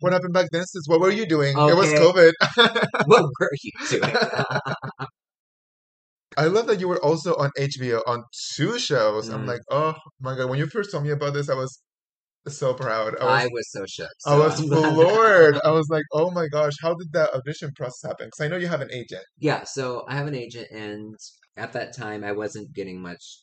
[0.00, 0.82] what happened back then, sis?
[0.88, 1.56] What were you doing?
[1.56, 2.32] It was COVID.
[3.06, 4.14] what were you doing?
[6.38, 8.24] I love that you were also on HBO on
[8.56, 9.28] two shows.
[9.28, 9.48] I'm Mm.
[9.48, 10.50] like, oh my God.
[10.50, 11.80] When you first told me about this, I was
[12.48, 13.16] so proud.
[13.20, 14.10] I was, I was so shook.
[14.26, 15.58] I so was I'm glad- floored.
[15.64, 18.26] I was like, oh my gosh, how did that audition process happen?
[18.28, 19.24] Because I know you have an agent.
[19.38, 21.14] Yeah, so I have an agent, and
[21.56, 23.40] at that time, I wasn't getting much,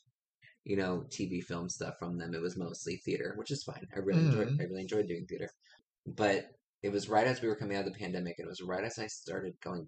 [0.63, 2.33] you know, TV film stuff from them.
[2.33, 3.85] It was mostly theater, which is fine.
[3.95, 4.47] I really enjoyed.
[4.49, 4.61] Mhm.
[4.61, 5.49] I really enjoyed doing theater,
[6.05, 6.45] but
[6.81, 8.83] it was right as we were coming out of the pandemic, and it was right
[8.83, 9.87] as I started going.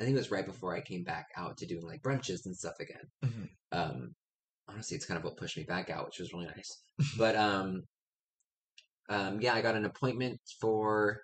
[0.00, 2.56] I think it was right before I came back out to doing like brunches and
[2.56, 3.06] stuff again.
[3.24, 3.48] Mhm.
[3.70, 4.14] Um,
[4.68, 6.82] honestly, it's kind of what pushed me back out, which was really nice.
[7.18, 7.82] but um,
[9.08, 11.20] um, yeah, I got an appointment for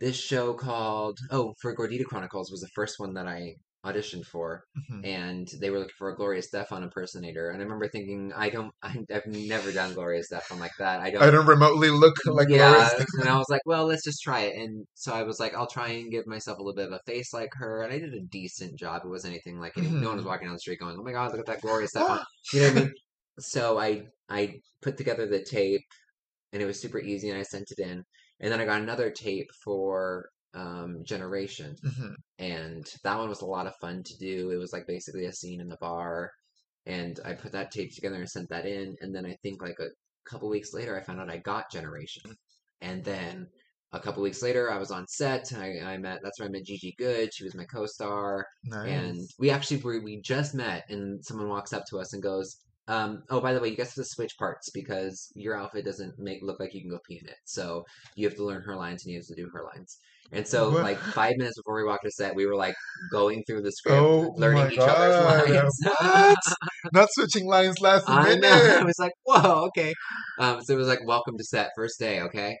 [0.00, 4.64] this show called oh for Gordita Chronicles was the first one that I auditioned for,
[4.76, 5.04] Mhm.
[5.04, 8.72] and they were looking for a Gloria Estefan impersonator, and I remember thinking I don't
[8.82, 11.00] I, I've never done Gloria Estefan like that.
[11.00, 11.22] I don't.
[11.22, 12.88] I don't remotely look like yeah,
[13.20, 14.56] and I was like, well, let's just try it.
[14.56, 17.00] And so I was like, I'll try and give myself a little bit of a
[17.10, 19.02] face like her, and I did a decent job.
[19.04, 20.26] It wasn't anything like any, no one was Mhm.
[20.26, 22.20] walking down the street going, "Oh my god, look at that Gloria Estefan."
[22.52, 22.94] You know what I mean?
[23.38, 25.82] So I I put together the tape,
[26.52, 28.04] and it was super easy, and I sent it in.
[28.40, 32.14] And then I got another tape for um, Generation, Mhm.
[32.38, 34.50] and that one was a lot of fun to do.
[34.50, 36.30] It was like basically a scene in the bar,
[36.84, 38.94] and I put that tape together and sent that in.
[39.00, 39.88] And then I think like a
[40.26, 42.36] couple weeks later, I found out I got Generation,
[42.82, 43.48] and then
[43.92, 45.52] a couple weeks later, I was on set.
[45.54, 47.32] I, I met that's where I met Gigi Goode.
[47.32, 48.88] She was my co-star, Nice.
[48.88, 52.58] and we actually were, we just met, and someone walks up to us and goes.
[52.88, 56.14] Um, oh, by the way, you guys have to switch parts because your outfit doesn't
[56.18, 57.36] make look like you can go pee in it.
[57.44, 57.84] So
[58.16, 59.98] you have to learn her lines and you have to do her lines.
[60.32, 60.82] And so, What?
[60.82, 62.74] like five minutes before we walked to set, we were like
[63.10, 65.72] going through the script, Oh learning each other's lines.
[66.00, 66.38] What?
[66.92, 68.78] Not switching lines last I know.
[68.80, 69.92] I was like, whoa, okay.
[70.38, 72.56] Um, so it was like, welcome to set, first day, okay.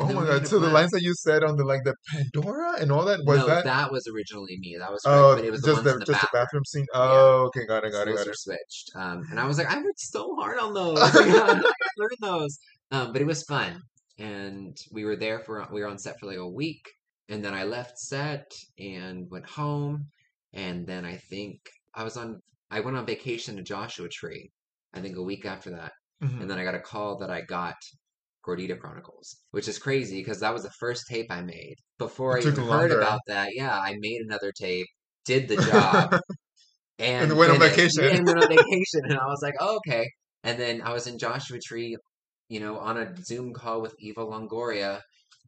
[0.00, 0.46] Oh my god!
[0.48, 3.38] So the lines that you said on the like the Pandora and all that was
[3.38, 3.92] no, that?
[3.92, 4.76] was originally me.
[4.78, 6.42] That was Oh, it was the just the in the just the bathroom.
[6.42, 6.86] bathroom scene.
[6.92, 8.38] Oh, okay, got it, got So it, got it.
[8.38, 8.90] switched.
[8.96, 10.98] Um, and I was like, I worked so hard on those.
[11.00, 12.58] I gotta those.
[12.90, 13.80] Um, but it was fun.
[14.18, 16.84] And we were there for, we were on set for like a week.
[17.28, 20.06] And then I left set and went home.
[20.52, 21.58] And then I think
[21.94, 24.50] I was on, I went on vacation to Joshua Tree,
[24.92, 25.92] I think a week after that.
[26.22, 26.40] Mhm.
[26.42, 27.76] And then I got a call that I got
[28.46, 31.76] Gordita Chronicles, which is crazy because that was the first tape I made.
[31.98, 34.86] Before It I even heard about that, yeah, I made another tape,
[35.24, 36.20] did the job,
[36.98, 38.04] and, And went on vacation.
[38.04, 40.08] And went on vacation, and I was like, oh, okay.
[40.44, 41.96] And then I was in Joshua Tree,
[42.48, 45.00] you know, on a Zoom call with Eva Longoria,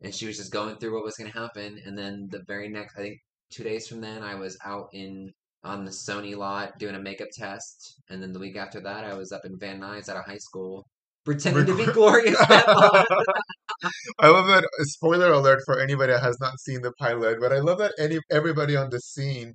[0.02, 1.80] and she was just going through what was going to happen.
[1.84, 3.18] And then the very next, I think,
[3.50, 5.30] two days from then, I was out in
[5.64, 9.14] on the Sony lot doing a makeup test, and then the week after that, I
[9.14, 10.86] was up in Van Nuys at a high school
[11.26, 12.34] pretending to be Stefan.
[14.20, 14.64] I love that.
[14.64, 17.92] Uh, spoiler alert for anybody that has not seen the pilot, but I love that
[17.98, 19.54] any everybody on the scene.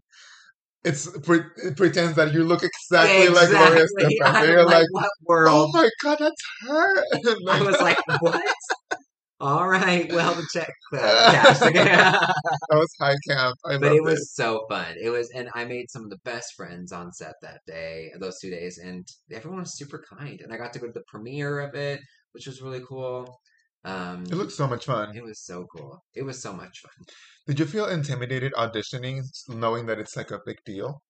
[0.83, 4.15] It's pre- it pretends that you look exactly, like Gloria Exactly.
[4.19, 4.41] Stefan.
[4.47, 7.05] They're like, like, "Oh my god, that's her!"
[7.49, 8.43] I was like, what?
[9.41, 11.59] All right, well, the check that
[12.69, 13.57] that was high camp.
[13.65, 14.95] I but it was so fun.
[15.01, 18.37] It was, and I made some of the best friends on set that day, those
[18.39, 20.39] two days, and everyone was super kind.
[20.41, 21.99] And I got to go to the premiere of it,
[22.33, 23.39] which was really cool.
[23.83, 25.17] Um, It looked so much fun.
[25.17, 26.03] it was so cool.
[26.13, 27.05] It was so much fun.
[27.47, 31.01] Did you feel intimidated auditioning, knowing that it's like a big deal?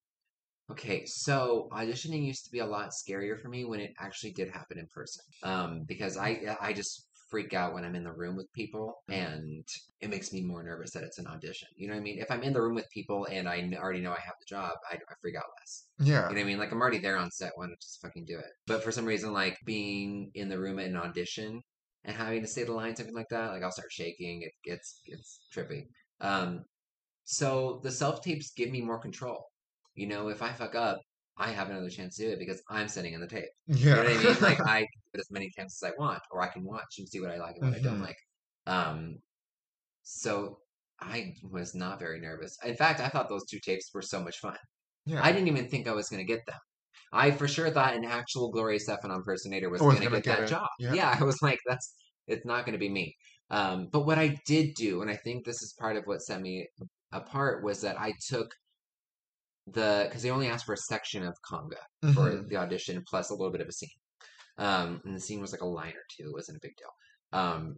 [0.72, 4.50] Okay, so auditioning used to be a lot scarier for me when it actually did
[4.50, 5.24] happen in person.
[5.44, 9.66] Um, because I I just freak out when I'm in the room with people, and
[10.02, 11.70] it makes me more nervous that it's an audition.
[11.76, 12.20] You know what I mean?
[12.20, 14.74] If I'm in the room with people and I already know I have the job,
[14.92, 15.86] I, I freak out less.
[16.00, 16.06] Yeah.
[16.06, 16.60] You know what I mean?
[16.60, 17.54] Like I'm already there on set.
[17.56, 18.52] Why not just fucking do it?
[18.68, 21.62] But for some reason, like being in the room at an audition
[22.04, 24.42] and having to say the line, something like that, like I'll start shaking.
[24.42, 25.86] It gets it's trippy.
[26.20, 26.66] Um,
[27.24, 29.46] so the self tapes give me more control.
[29.96, 31.00] You know, if I fuck up,
[31.38, 33.50] I have another chance to do it because I'm sitting in the tape.
[33.68, 33.96] You Yeah.
[33.96, 34.42] know what I mean?
[34.42, 37.20] Like I give as many chances as I want, or I can watch and see
[37.20, 38.02] what I like and what I don't Mhm.
[38.02, 38.18] like.
[38.68, 39.18] Um,
[40.04, 40.60] so
[41.00, 42.58] I was not very nervous.
[42.64, 44.58] In fact, I thought those two tapes were so much fun.
[45.06, 45.24] yeah.
[45.24, 46.60] I didn't even think I was going to get them.
[47.12, 50.38] I for sure thought an actual Gloria Estefan impersonator was, Was going to get get
[50.38, 50.68] that it, job.
[50.80, 50.94] yeah.
[50.94, 51.18] Yeah.
[51.20, 51.96] I was like, that's
[52.28, 53.16] it's not going to be me.
[53.50, 56.40] Um, but what I did do, and I think this is part of what set
[56.42, 56.68] me
[57.12, 58.54] apart, was that I took
[59.68, 61.82] the because they only asked for a section of conga
[62.14, 62.48] for Mhm.
[62.50, 63.90] the audition plus a little bit of a scene.
[64.58, 66.26] Um, and the scene was like a line or two.
[66.30, 66.92] It wasn't a big deal.
[67.40, 67.78] Um,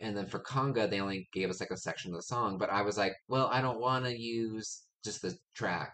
[0.00, 2.58] and then for conga, they only gave us like a section of the song.
[2.58, 5.92] But I was like, well, I don't want to use just the track.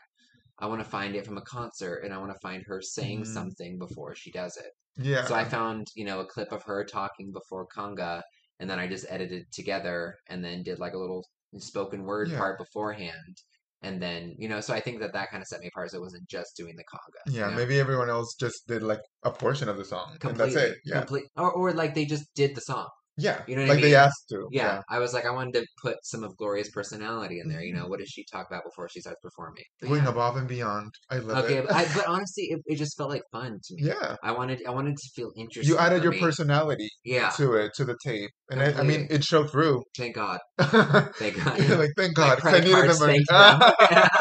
[0.59, 3.25] I want to find it from a concert, and I want to find her saying
[3.25, 3.27] Mhm.
[3.27, 4.73] something before she does it.
[4.97, 5.25] Yeah.
[5.27, 8.23] So I found, you know, a clip of her talking before conga,
[8.61, 11.27] and then I just edited it together, and then did like a little
[11.59, 12.39] spoken word Yeah.
[12.39, 13.37] part beforehand,
[13.83, 15.91] and then you know, so I think that that kind of set me apart.
[15.91, 17.33] So it wasn't just doing the conga.
[17.33, 17.57] Yeah, you know?
[17.57, 20.79] maybe everyone else just did like a portion of the song, and that's it.
[20.85, 22.89] Yeah, complete, or or like they just did the song.
[23.17, 24.49] Yeah, You know what I like they asked to.
[24.51, 27.63] Yeah, I was like, I wanted to put some of Gloria's personality in there.
[27.63, 27.83] You Mm-hmm.
[27.83, 29.65] know, what does she talk about before she starts performing?
[29.81, 30.11] But going yeah.
[30.11, 30.93] above and beyond.
[31.11, 31.67] I love Okay, it.
[31.67, 33.83] but, I, but honestly, it, it just felt like fun to me.
[33.89, 35.75] yeah, I wanted, I wanted to feel interesting.
[35.75, 36.21] you added your me.
[36.21, 39.83] personality Yeah, to it, to the tape, and I, I mean, it showed through.
[39.97, 41.59] thank God, thank God.
[41.79, 43.21] like, thank God, I needed the money.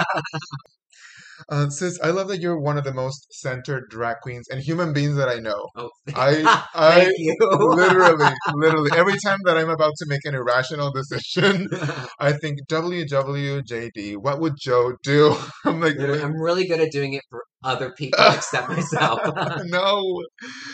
[1.49, 4.93] uh, sis, I love that you're one of the most centered drag queens and human
[4.93, 5.67] beings that I know.
[5.75, 7.36] oh, I, I thank you.
[7.41, 11.67] literally, literally, every time that I'm about to make an irrational decision,
[12.19, 15.36] I think WWJD, what would Jo do?
[15.65, 19.19] I'm like, Literally, I'm really good at doing it for other people except myself.
[19.65, 20.04] no.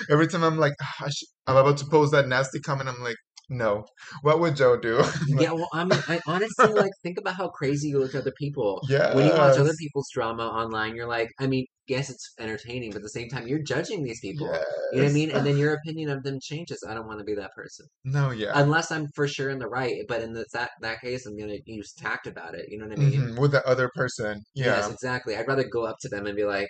[0.10, 1.08] Every time I'm like, "Ah,
[1.47, 3.15] I'm about to post that nasty comment, I'm like,
[3.50, 3.86] No.
[4.22, 5.04] What would Jo do?
[5.28, 8.82] Yeah, well, I'm, I honestly like think about how crazy you look to other people.
[8.90, 9.14] Yeah.
[9.16, 12.98] When you watch other people's drama online, you're like, I mean, yes, it's entertaining, but
[12.98, 14.48] at the same time, you're judging these people.
[14.92, 15.32] You know what I mean?
[15.32, 16.84] And then your opinion of them changes.
[16.88, 17.86] I don't want to be that person.
[18.04, 18.52] No, yeah.
[18.56, 20.04] Unless I'm for sure in the right.
[20.08, 22.66] But in this, that that case, I'm gonna use tact about it.
[22.70, 23.22] You know what I mean?
[23.22, 24.42] Mhm, With the other person.
[24.54, 24.94] Yes, Yeah.
[24.94, 25.36] exactly.
[25.36, 26.70] I'd rather go up to them and be like,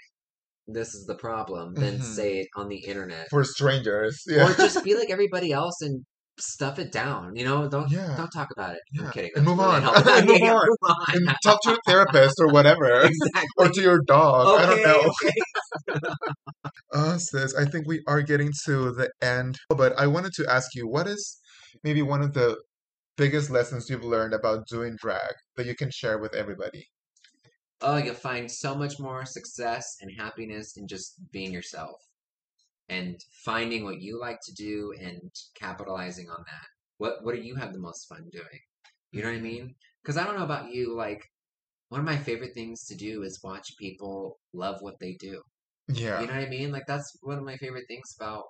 [0.67, 2.03] "This is the problem," than Mhm.
[2.03, 4.21] say it on the internet, For strangers.
[4.27, 4.49] Yeah.
[4.49, 6.03] or just be like everybody else and
[6.37, 7.35] stuff it down.
[7.35, 8.15] You know, don't Yeah.
[8.17, 8.81] don't talk about it.
[8.99, 9.31] I'm kidding.
[9.35, 9.83] And move really on.
[10.07, 10.67] And move yeah, on.
[10.67, 11.15] move on.
[11.15, 12.85] and talk to your therapist or whatever.
[13.01, 13.43] exactly.
[13.57, 14.59] Or to your dog.
[14.59, 15.11] I don't know.
[15.91, 15.99] okay.
[16.93, 19.57] Uh, sis, I think we are getting to the end.
[19.69, 21.39] But I wanted to ask you, what is
[21.83, 22.57] maybe one of the
[23.17, 26.85] biggest lessons you've learned about doing drag that you can share with everybody?
[27.81, 31.95] Oh, you'll find so much more success and happiness in just being yourself
[32.89, 36.67] and finding what you like to do and capitalizing on that.
[36.97, 38.59] What what do you have the most fun doing?
[39.11, 39.43] You know what I mm-hmm.
[39.43, 39.75] mean?
[40.03, 41.23] Because I don't know about you, like
[41.89, 45.41] one of my favorite things to do is watch people love what they do.
[45.87, 46.21] Yeah.
[46.21, 46.71] You know what I mean?
[46.71, 48.43] Like that's one of my favorite things about,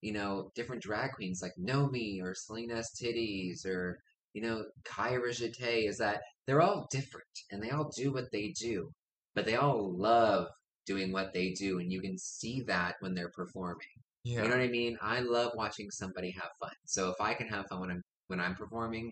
[0.00, 3.98] you know, different drag queens like Nomi or Selena's Titties or,
[4.32, 8.54] you know, Kyra Jete is that they're all different and they all do what they
[8.58, 8.90] do,
[9.34, 10.46] but they all love
[10.90, 13.94] doing what they do and you can see that when they're performing.
[14.24, 14.42] yeah.
[14.42, 14.92] You know what I mean?
[15.14, 16.76] I love watching somebody have fun.
[16.86, 19.06] So if I can have fun when I'm when I'm performing,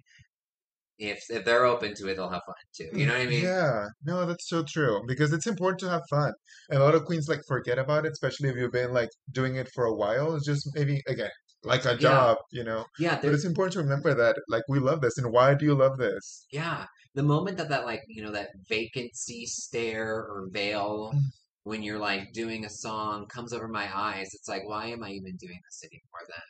[0.99, 2.89] if if they're open to it, they'll have fun too.
[2.99, 3.43] You know what I mean?
[3.43, 6.33] Yeah, no, that's so true because it's important to have fun.
[6.71, 9.57] And a lot of queens like forget about it, especially if you've been like doing
[9.57, 10.35] it for a while.
[10.37, 11.31] It's just maybe again
[11.65, 11.97] like a Yeah.
[12.09, 12.85] job, you know.
[12.99, 15.75] Yeah, But it's important to remember that like we love this and why do you
[15.75, 16.47] love this?
[16.51, 21.21] Yeah, the moment that that like you know that vacancy stare or veil Mm.
[21.67, 25.11] When you're like doing a song comes over my eyes, it's like why am I
[25.11, 26.45] even doing this anymore then?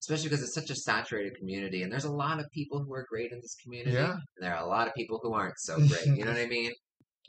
[0.00, 3.04] Especially because it's such a saturated community, and there's a lot of people who are
[3.10, 4.12] great in this community, Yeah.
[4.12, 6.06] and there are a lot of people who aren't so great.
[6.16, 6.72] You know what I mean?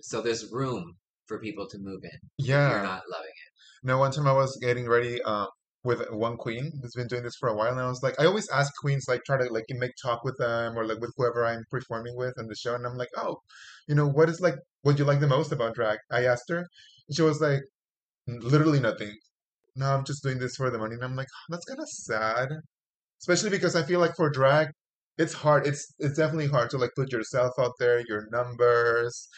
[0.02, 0.94] So there's room
[1.26, 2.82] for people to move in if you're Yeah.
[2.84, 3.52] not loving it.
[3.84, 5.48] No, one time I was getting ready um
[5.84, 8.26] with one queen who's been doing this for a while, and I was like, I
[8.26, 11.46] always ask queens like try to like make talk with them or like with whoever
[11.46, 13.36] I'm performing with on the show, and I'm like, oh,
[13.90, 16.00] you know, what is like what you like the most about drag?
[16.12, 16.66] I asked her,
[17.12, 17.62] she was like,
[18.28, 19.14] literally nothing.
[19.76, 21.90] No, I'm just doing this for the money, and I'm like, ah, that's kind of
[21.90, 22.50] sad,
[23.22, 24.70] especially because I feel like for drag.
[25.18, 25.66] It's hard.
[25.66, 29.30] It's it's definitely hard to like put yourself out there, your numbers,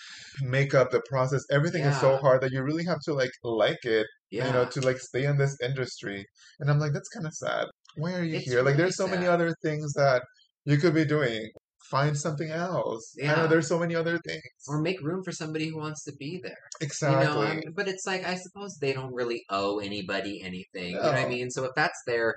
[0.42, 4.08] makeup, the process, everything is so hard that you really have to like like it
[4.32, 4.46] it.
[4.46, 6.26] you know, to like stay in this industry.
[6.60, 7.68] And I'm like, that's kind of sad.
[7.96, 8.64] Why are you it's here?
[8.64, 10.24] Like, there's so many other things that
[10.66, 11.50] you could be doing.
[11.90, 13.16] Find something else.
[13.22, 13.48] I know Yeah.
[13.48, 14.42] there's so many other things.
[14.68, 16.52] Or make room for somebody who wants to be there.
[16.52, 17.68] You know, Exactly.
[17.68, 20.92] um, but it's like I suppose they don't really owe anybody anything.
[20.96, 21.50] You know what I mean?
[21.50, 22.36] So if that's their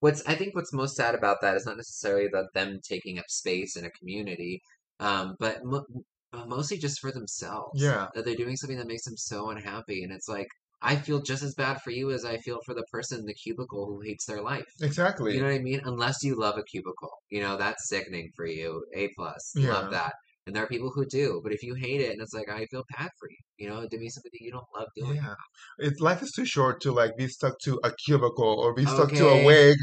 [0.00, 3.26] what's I think what's most sad about that is not necessarily about them taking up
[3.28, 4.60] space in a community,
[5.00, 5.86] um, but mo-
[6.46, 7.80] mostly just for themselves.
[7.80, 8.08] Yeah.
[8.14, 10.48] That they're doing something that makes them so unhappy, and it's like
[10.82, 13.34] I feel just as bad for you as I feel for the person in the
[13.34, 14.64] cubicle who hates their life.
[14.80, 15.34] Exactly.
[15.34, 15.80] You know what I mean?
[15.84, 18.84] Unless you love a cubicle, you know that's sickening for you.
[18.94, 19.68] A plus, Yeah.
[19.68, 20.14] love that.
[20.46, 22.64] And there are people who do, but if you hate it, and it's like I
[22.66, 25.16] feel bad for you, you know, doing something that you don't love doing.
[25.16, 25.34] Yeah.
[25.78, 29.14] It's life is too short to like be stuck to a cubicle or be stuck
[29.14, 29.76] to a wig.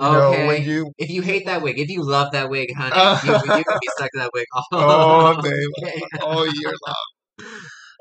[0.00, 0.64] You know, when Okay.
[0.64, 3.64] you If you hate that wig, if you love that wig, honey, Uh, you, you
[3.64, 6.02] can be stuck to that wig all, oh babe, day.
[6.20, 7.04] all year long.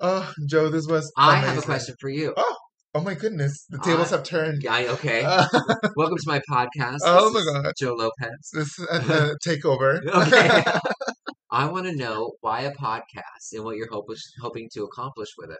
[0.01, 2.33] Oh, Jo, this was I have a question for you.
[2.37, 2.55] Oh,
[2.93, 4.63] oh my goodness, the tables I- have turned.
[4.69, 5.23] I, okay.
[5.23, 5.47] Uh,
[5.95, 6.99] Welcome to my podcast.
[7.03, 7.73] Oh This my is God.
[7.79, 8.49] Jo Lopez.
[8.53, 8.95] this is a,
[9.33, 9.99] a takeover.
[10.07, 10.63] Okay.
[11.51, 14.09] I want to know why a podcast and what you're hope-
[14.41, 15.57] hoping to accomplish with it.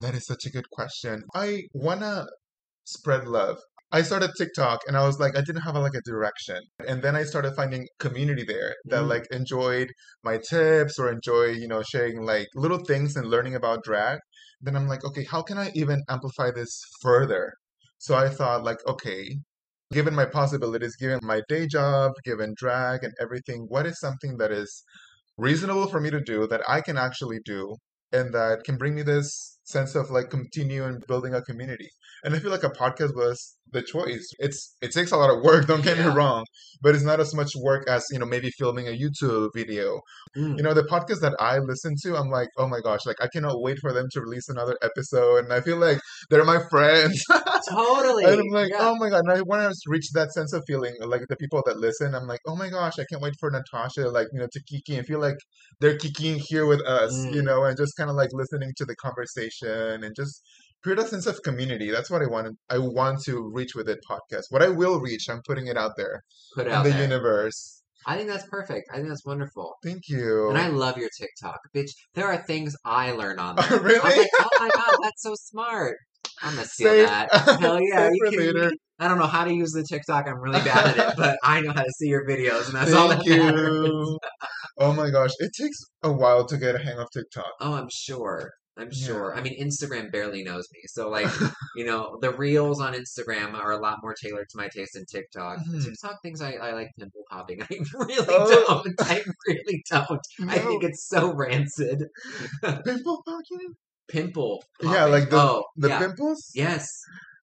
[0.00, 1.24] That is such a good question.
[1.34, 2.26] I wanna
[2.84, 3.58] spread love.
[3.92, 6.62] I started TikTok and I was like, I didn't have like a direction.
[6.86, 9.08] And then I started finding community there that Mm.
[9.08, 9.92] like enjoyed
[10.24, 14.18] my tips or enjoy, you know, sharing like little things and learning about drag.
[14.60, 17.54] Then I'm like, okay, how can I even amplify this further?
[17.98, 19.38] So I thought like, okay,
[19.92, 24.50] given my possibilities, given my day job, given drag and everything, what is something that
[24.52, 24.84] is
[25.36, 27.76] reasonable for me to do that I can actually do
[28.12, 31.90] and that can bring me this sense of like continuing building a community.
[32.24, 34.26] And I feel like a podcast was the choice.
[34.40, 36.44] It's it takes a lot of work, don't get me wrong,
[36.82, 40.00] but it's not as much work as, you know, maybe filming a YouTube video.
[40.36, 40.56] Mm.
[40.56, 43.28] You know, the podcast that I listen to, I'm like, oh my gosh, like I
[43.32, 45.44] cannot wait for them to release another episode.
[45.44, 45.98] And I feel like
[46.30, 47.22] they're my friends.
[47.70, 48.24] Totally.
[48.24, 48.78] And I'm like, Yeah.
[48.80, 49.20] oh my god!
[49.26, 52.14] And I want to reach that sense of feeling, like the people that listen.
[52.14, 54.96] I'm like, oh my gosh, I can't wait for Natasha, like you know, to kiki
[54.96, 55.36] and feel like
[55.80, 57.44] they're kikiing here with us, you Mm.
[57.44, 60.42] know, and just kind of like listening to the conversation and just
[60.82, 61.90] create a sense of community.
[61.90, 62.56] That's what I want.
[62.70, 64.44] I want to reach with it podcast.
[64.50, 66.22] What I will reach, I'm putting it out there
[66.54, 67.02] Put it in out the there.
[67.02, 67.82] universe.
[68.06, 68.88] I think that's perfect.
[68.92, 69.74] I think that's wonderful.
[69.84, 70.48] Thank you.
[70.48, 71.90] And I love your TikTok, bitch.
[72.14, 73.66] There are things I learn on there.
[73.70, 73.98] I'm really?
[74.18, 75.96] like, oh my god, that's so smart.
[76.42, 77.30] I'm gonna steal Save- that.
[77.60, 78.08] Hell yeah!
[78.08, 78.72] save you kidding later.
[78.98, 80.26] I don't know how to use the TikTok.
[80.26, 82.92] I'm really bad at it, but I know how to see your videos, and that's
[82.94, 83.86] all that Thank matters.
[83.86, 84.18] you.
[84.78, 87.50] Oh my gosh, it takes a while to get a hang of TikTok.
[87.60, 88.50] Oh, I'm sure.
[88.78, 89.06] I'm Yeah.
[89.06, 89.34] sure.
[89.36, 90.80] I mean, Instagram barely knows me.
[90.86, 91.26] So, like,
[91.76, 95.04] you know, the reels on Instagram are a lot more tailored to my taste than
[95.06, 95.58] TikTok.
[95.68, 95.84] Mhm.
[95.84, 97.62] TikTok things I, I like pimple popping.
[97.62, 98.82] I really Oh.
[98.84, 99.00] don't.
[99.02, 100.20] I really don't.
[100.48, 102.04] I think it's so rancid.
[102.62, 103.74] Pimple popping?
[104.08, 104.62] Pimple.
[104.82, 105.98] Yeah, like the oh, the yeah.
[105.98, 106.50] pimples.
[106.54, 106.86] Yes.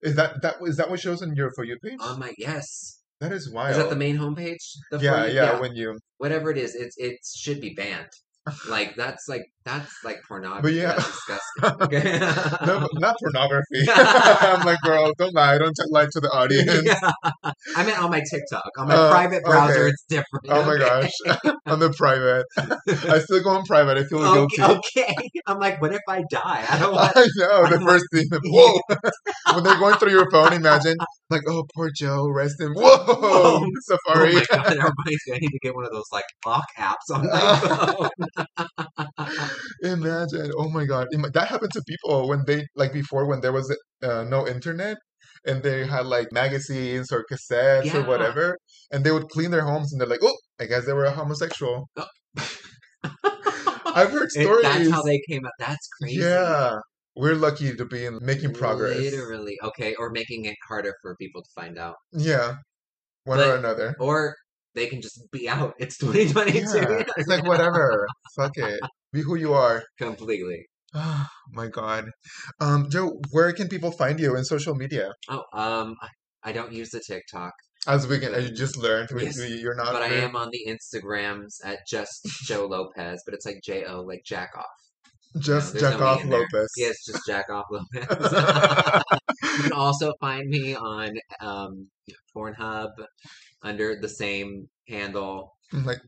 [0.02, 1.98] Is that that is that what shows on your for you page?
[2.02, 3.02] On my yes.
[3.20, 3.72] that is wild.
[3.72, 4.64] Is that the main homepage?
[4.92, 8.10] The For yeah, yeah, When you Whatever it is, it's it should be banned.
[8.70, 10.62] Like that's like that's like pornography.
[10.62, 10.94] But yeah.
[10.94, 11.82] That's disgusting.
[11.82, 12.20] Okay.
[12.66, 13.84] no, not pornography.
[13.90, 15.58] I'm like, girl, don't lie.
[15.58, 16.84] Don't lie to the audience.
[16.86, 17.12] Yeah.
[17.76, 18.70] I meant on my TikTok.
[18.78, 19.90] On my Uh, private browser, okay.
[19.90, 20.46] it's different.
[20.50, 21.12] Oh my gosh,
[21.66, 22.46] on the private.
[22.58, 23.98] I still go on private.
[23.98, 24.62] I feel guilty.
[24.62, 25.16] Okay, okay.
[25.48, 26.66] I'm like, what if I die?
[26.70, 27.12] I don't want.
[27.16, 28.26] I know the I'm first thing.
[28.46, 28.80] Whoa!
[29.54, 30.96] when they're going through your phone, imagine
[31.30, 32.74] like, oh, poor Jo, rest him.
[32.74, 33.18] Whoa, Whoa.
[33.60, 34.36] Oh Safari.
[34.36, 35.18] my god, me.
[35.34, 38.10] I need to get one of those like lock apps on my phone.
[39.82, 43.52] Imagine, oh my god, Ima- that happened to people when they like before when there
[43.54, 44.98] was uh, no internet
[45.46, 47.98] and they had like magazines or cassettes Yeah.
[47.98, 48.58] or whatever,
[48.92, 51.12] and they would clean their homes and they're like, oh, I guess they were a
[51.12, 51.88] homosexual.
[53.04, 54.64] I've heard It- stories.
[54.64, 55.52] that's how they came up.
[55.60, 56.20] That's crazy.
[56.22, 56.78] Yeah,
[57.16, 58.98] we're lucky to be in making progress.
[58.98, 59.58] Literally.
[59.64, 61.96] Okay, or making it harder for people to find out.
[62.12, 62.56] Yeah,
[63.24, 63.96] one But- or another.
[64.00, 64.36] Or
[64.78, 65.74] they can just be out.
[65.80, 66.78] It's 2022.
[66.78, 68.08] Yeah, it's like whatever.
[68.36, 68.80] Fuck it.
[69.12, 69.84] Be who you are.
[69.98, 70.66] Completely.
[70.96, 72.06] Oh my god.
[72.62, 75.12] Um, Jo, where can people find you in social media?
[75.30, 76.08] Oh, um, I,
[76.50, 77.52] I don't use the TikTok,
[77.88, 79.92] As we can, as you just learned, we, Yes, you're not.
[79.92, 84.02] but I am on the Instagrams at just Jo Lopez, but it's like J O,
[84.02, 84.78] like jack off.
[85.40, 86.26] just no Jack E off.
[86.26, 86.70] Lopez.
[86.78, 88.08] Yes, just jack off Lopez.
[89.44, 91.10] you can also find me on
[91.42, 91.90] um,
[92.36, 92.90] Pornhub
[93.64, 95.54] under the same handle.
[95.74, 96.00] I'm like,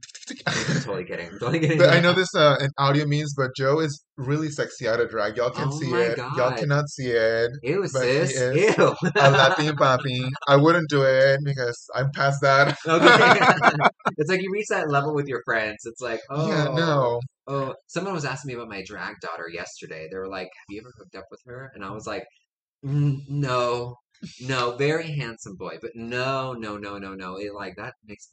[0.48, 1.28] I'm totally kidding.
[1.28, 1.78] I'm totally kidding.
[1.78, 5.10] But I know this uh, in audio means, but Jo is really sexy out of
[5.10, 5.36] drag.
[5.36, 6.18] Y'all can Oh see it.
[6.18, 7.52] Y'all cannot see it.
[7.64, 8.32] Ew, but sis.
[8.40, 8.96] is Ew.
[9.18, 10.30] A Latin papi.
[10.48, 12.78] I wouldn't do it because I'm past that.
[12.88, 13.86] Okay.
[14.18, 15.80] it's like you reach that level with your friends.
[15.86, 17.20] It's like, oh, Yeah, no.
[17.48, 17.76] oh.
[17.88, 20.08] Someone was asking me about my drag daughter yesterday.
[20.10, 22.24] They were like, "Have you ever hooked up with her?" And I was like,
[22.86, 23.96] "Mm, "No,
[24.42, 27.38] no, very handsome boy, but no, no, no, no, no.
[27.38, 28.30] It like that makes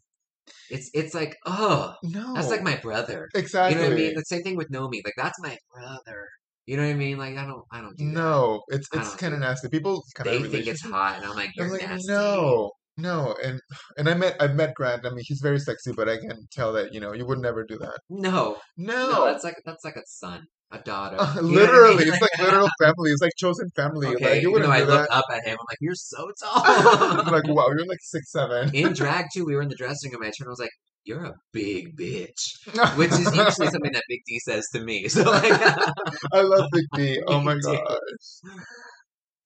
[0.71, 2.35] it's it's like, oh, No.
[2.35, 3.29] that's like my brother.
[3.35, 3.77] exactly.
[3.77, 4.15] You know what I mean?
[4.15, 5.01] The same thing with Nomi.
[5.05, 6.29] Like that's my brother.
[6.67, 7.19] You know what I mean?
[7.19, 8.13] Like I don't, I don't do that.
[8.15, 9.69] No, it's it's kind of nasty.
[9.69, 12.13] People kind They of think it's hot, and I'm like, you're I'm like, nasty.
[12.13, 13.61] no, no, and
[13.99, 15.07] and I met I met Grant.
[15.07, 17.65] I mean, he's very sexy, but I can tell that you know you would never
[17.65, 17.99] do that.
[18.11, 21.17] No, No, no, that's like that's like a son, a daughter.
[21.21, 22.09] Uh, know I literally, mean?
[22.13, 23.11] it's like literal family.
[23.11, 24.09] It's like chosen family.
[24.09, 25.17] Okay, like you wouldn't though I do look that.
[25.17, 27.33] up at him, I'm like, you're so I'm tall.
[27.33, 28.75] like, wow, you're like six seven.
[28.75, 30.23] In drag too, we were in the dressing room.
[30.23, 30.71] I turned, I was like,
[31.05, 32.41] you're a big bitch,
[32.97, 35.09] which is usually something that Big D says to me.
[35.09, 37.23] So like, I love Big D.
[37.27, 38.53] Oh my gosh.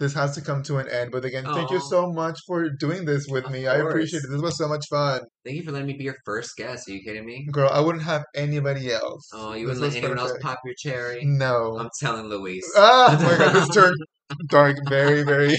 [0.01, 1.11] This has to come to an end.
[1.13, 3.67] But again, thank you so much for doing this with Of me.
[3.67, 4.31] I appreciate it.
[4.31, 5.21] This was so much fun.
[5.45, 6.89] thank you for letting me be your first guest.
[6.89, 7.47] Are you kidding me?
[7.53, 9.29] Girl, I wouldn't have anybody else.
[9.35, 11.21] Oh, you wouldn't let was anyone else pop your cherry?
[11.23, 11.77] No.
[11.79, 12.65] I'm telling Luis.
[12.79, 13.97] Ah, oh my god, this turned
[14.49, 15.55] dark very, very,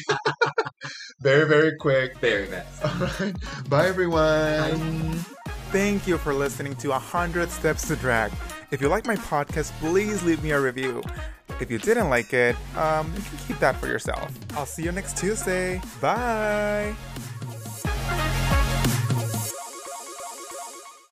[1.22, 2.18] very, very quick.
[2.18, 2.84] Very best.
[2.84, 3.36] All right.
[3.70, 5.20] Bye, everyone.
[5.72, 8.32] Thank you for listening to 100 Steps to Drag.
[8.72, 11.04] If you like my podcast, please leave me a review.
[11.62, 14.32] If you didn't like it, um, you can keep that for yourself.
[14.56, 15.80] I'll see you next Tuesday.
[16.02, 16.96] Bye.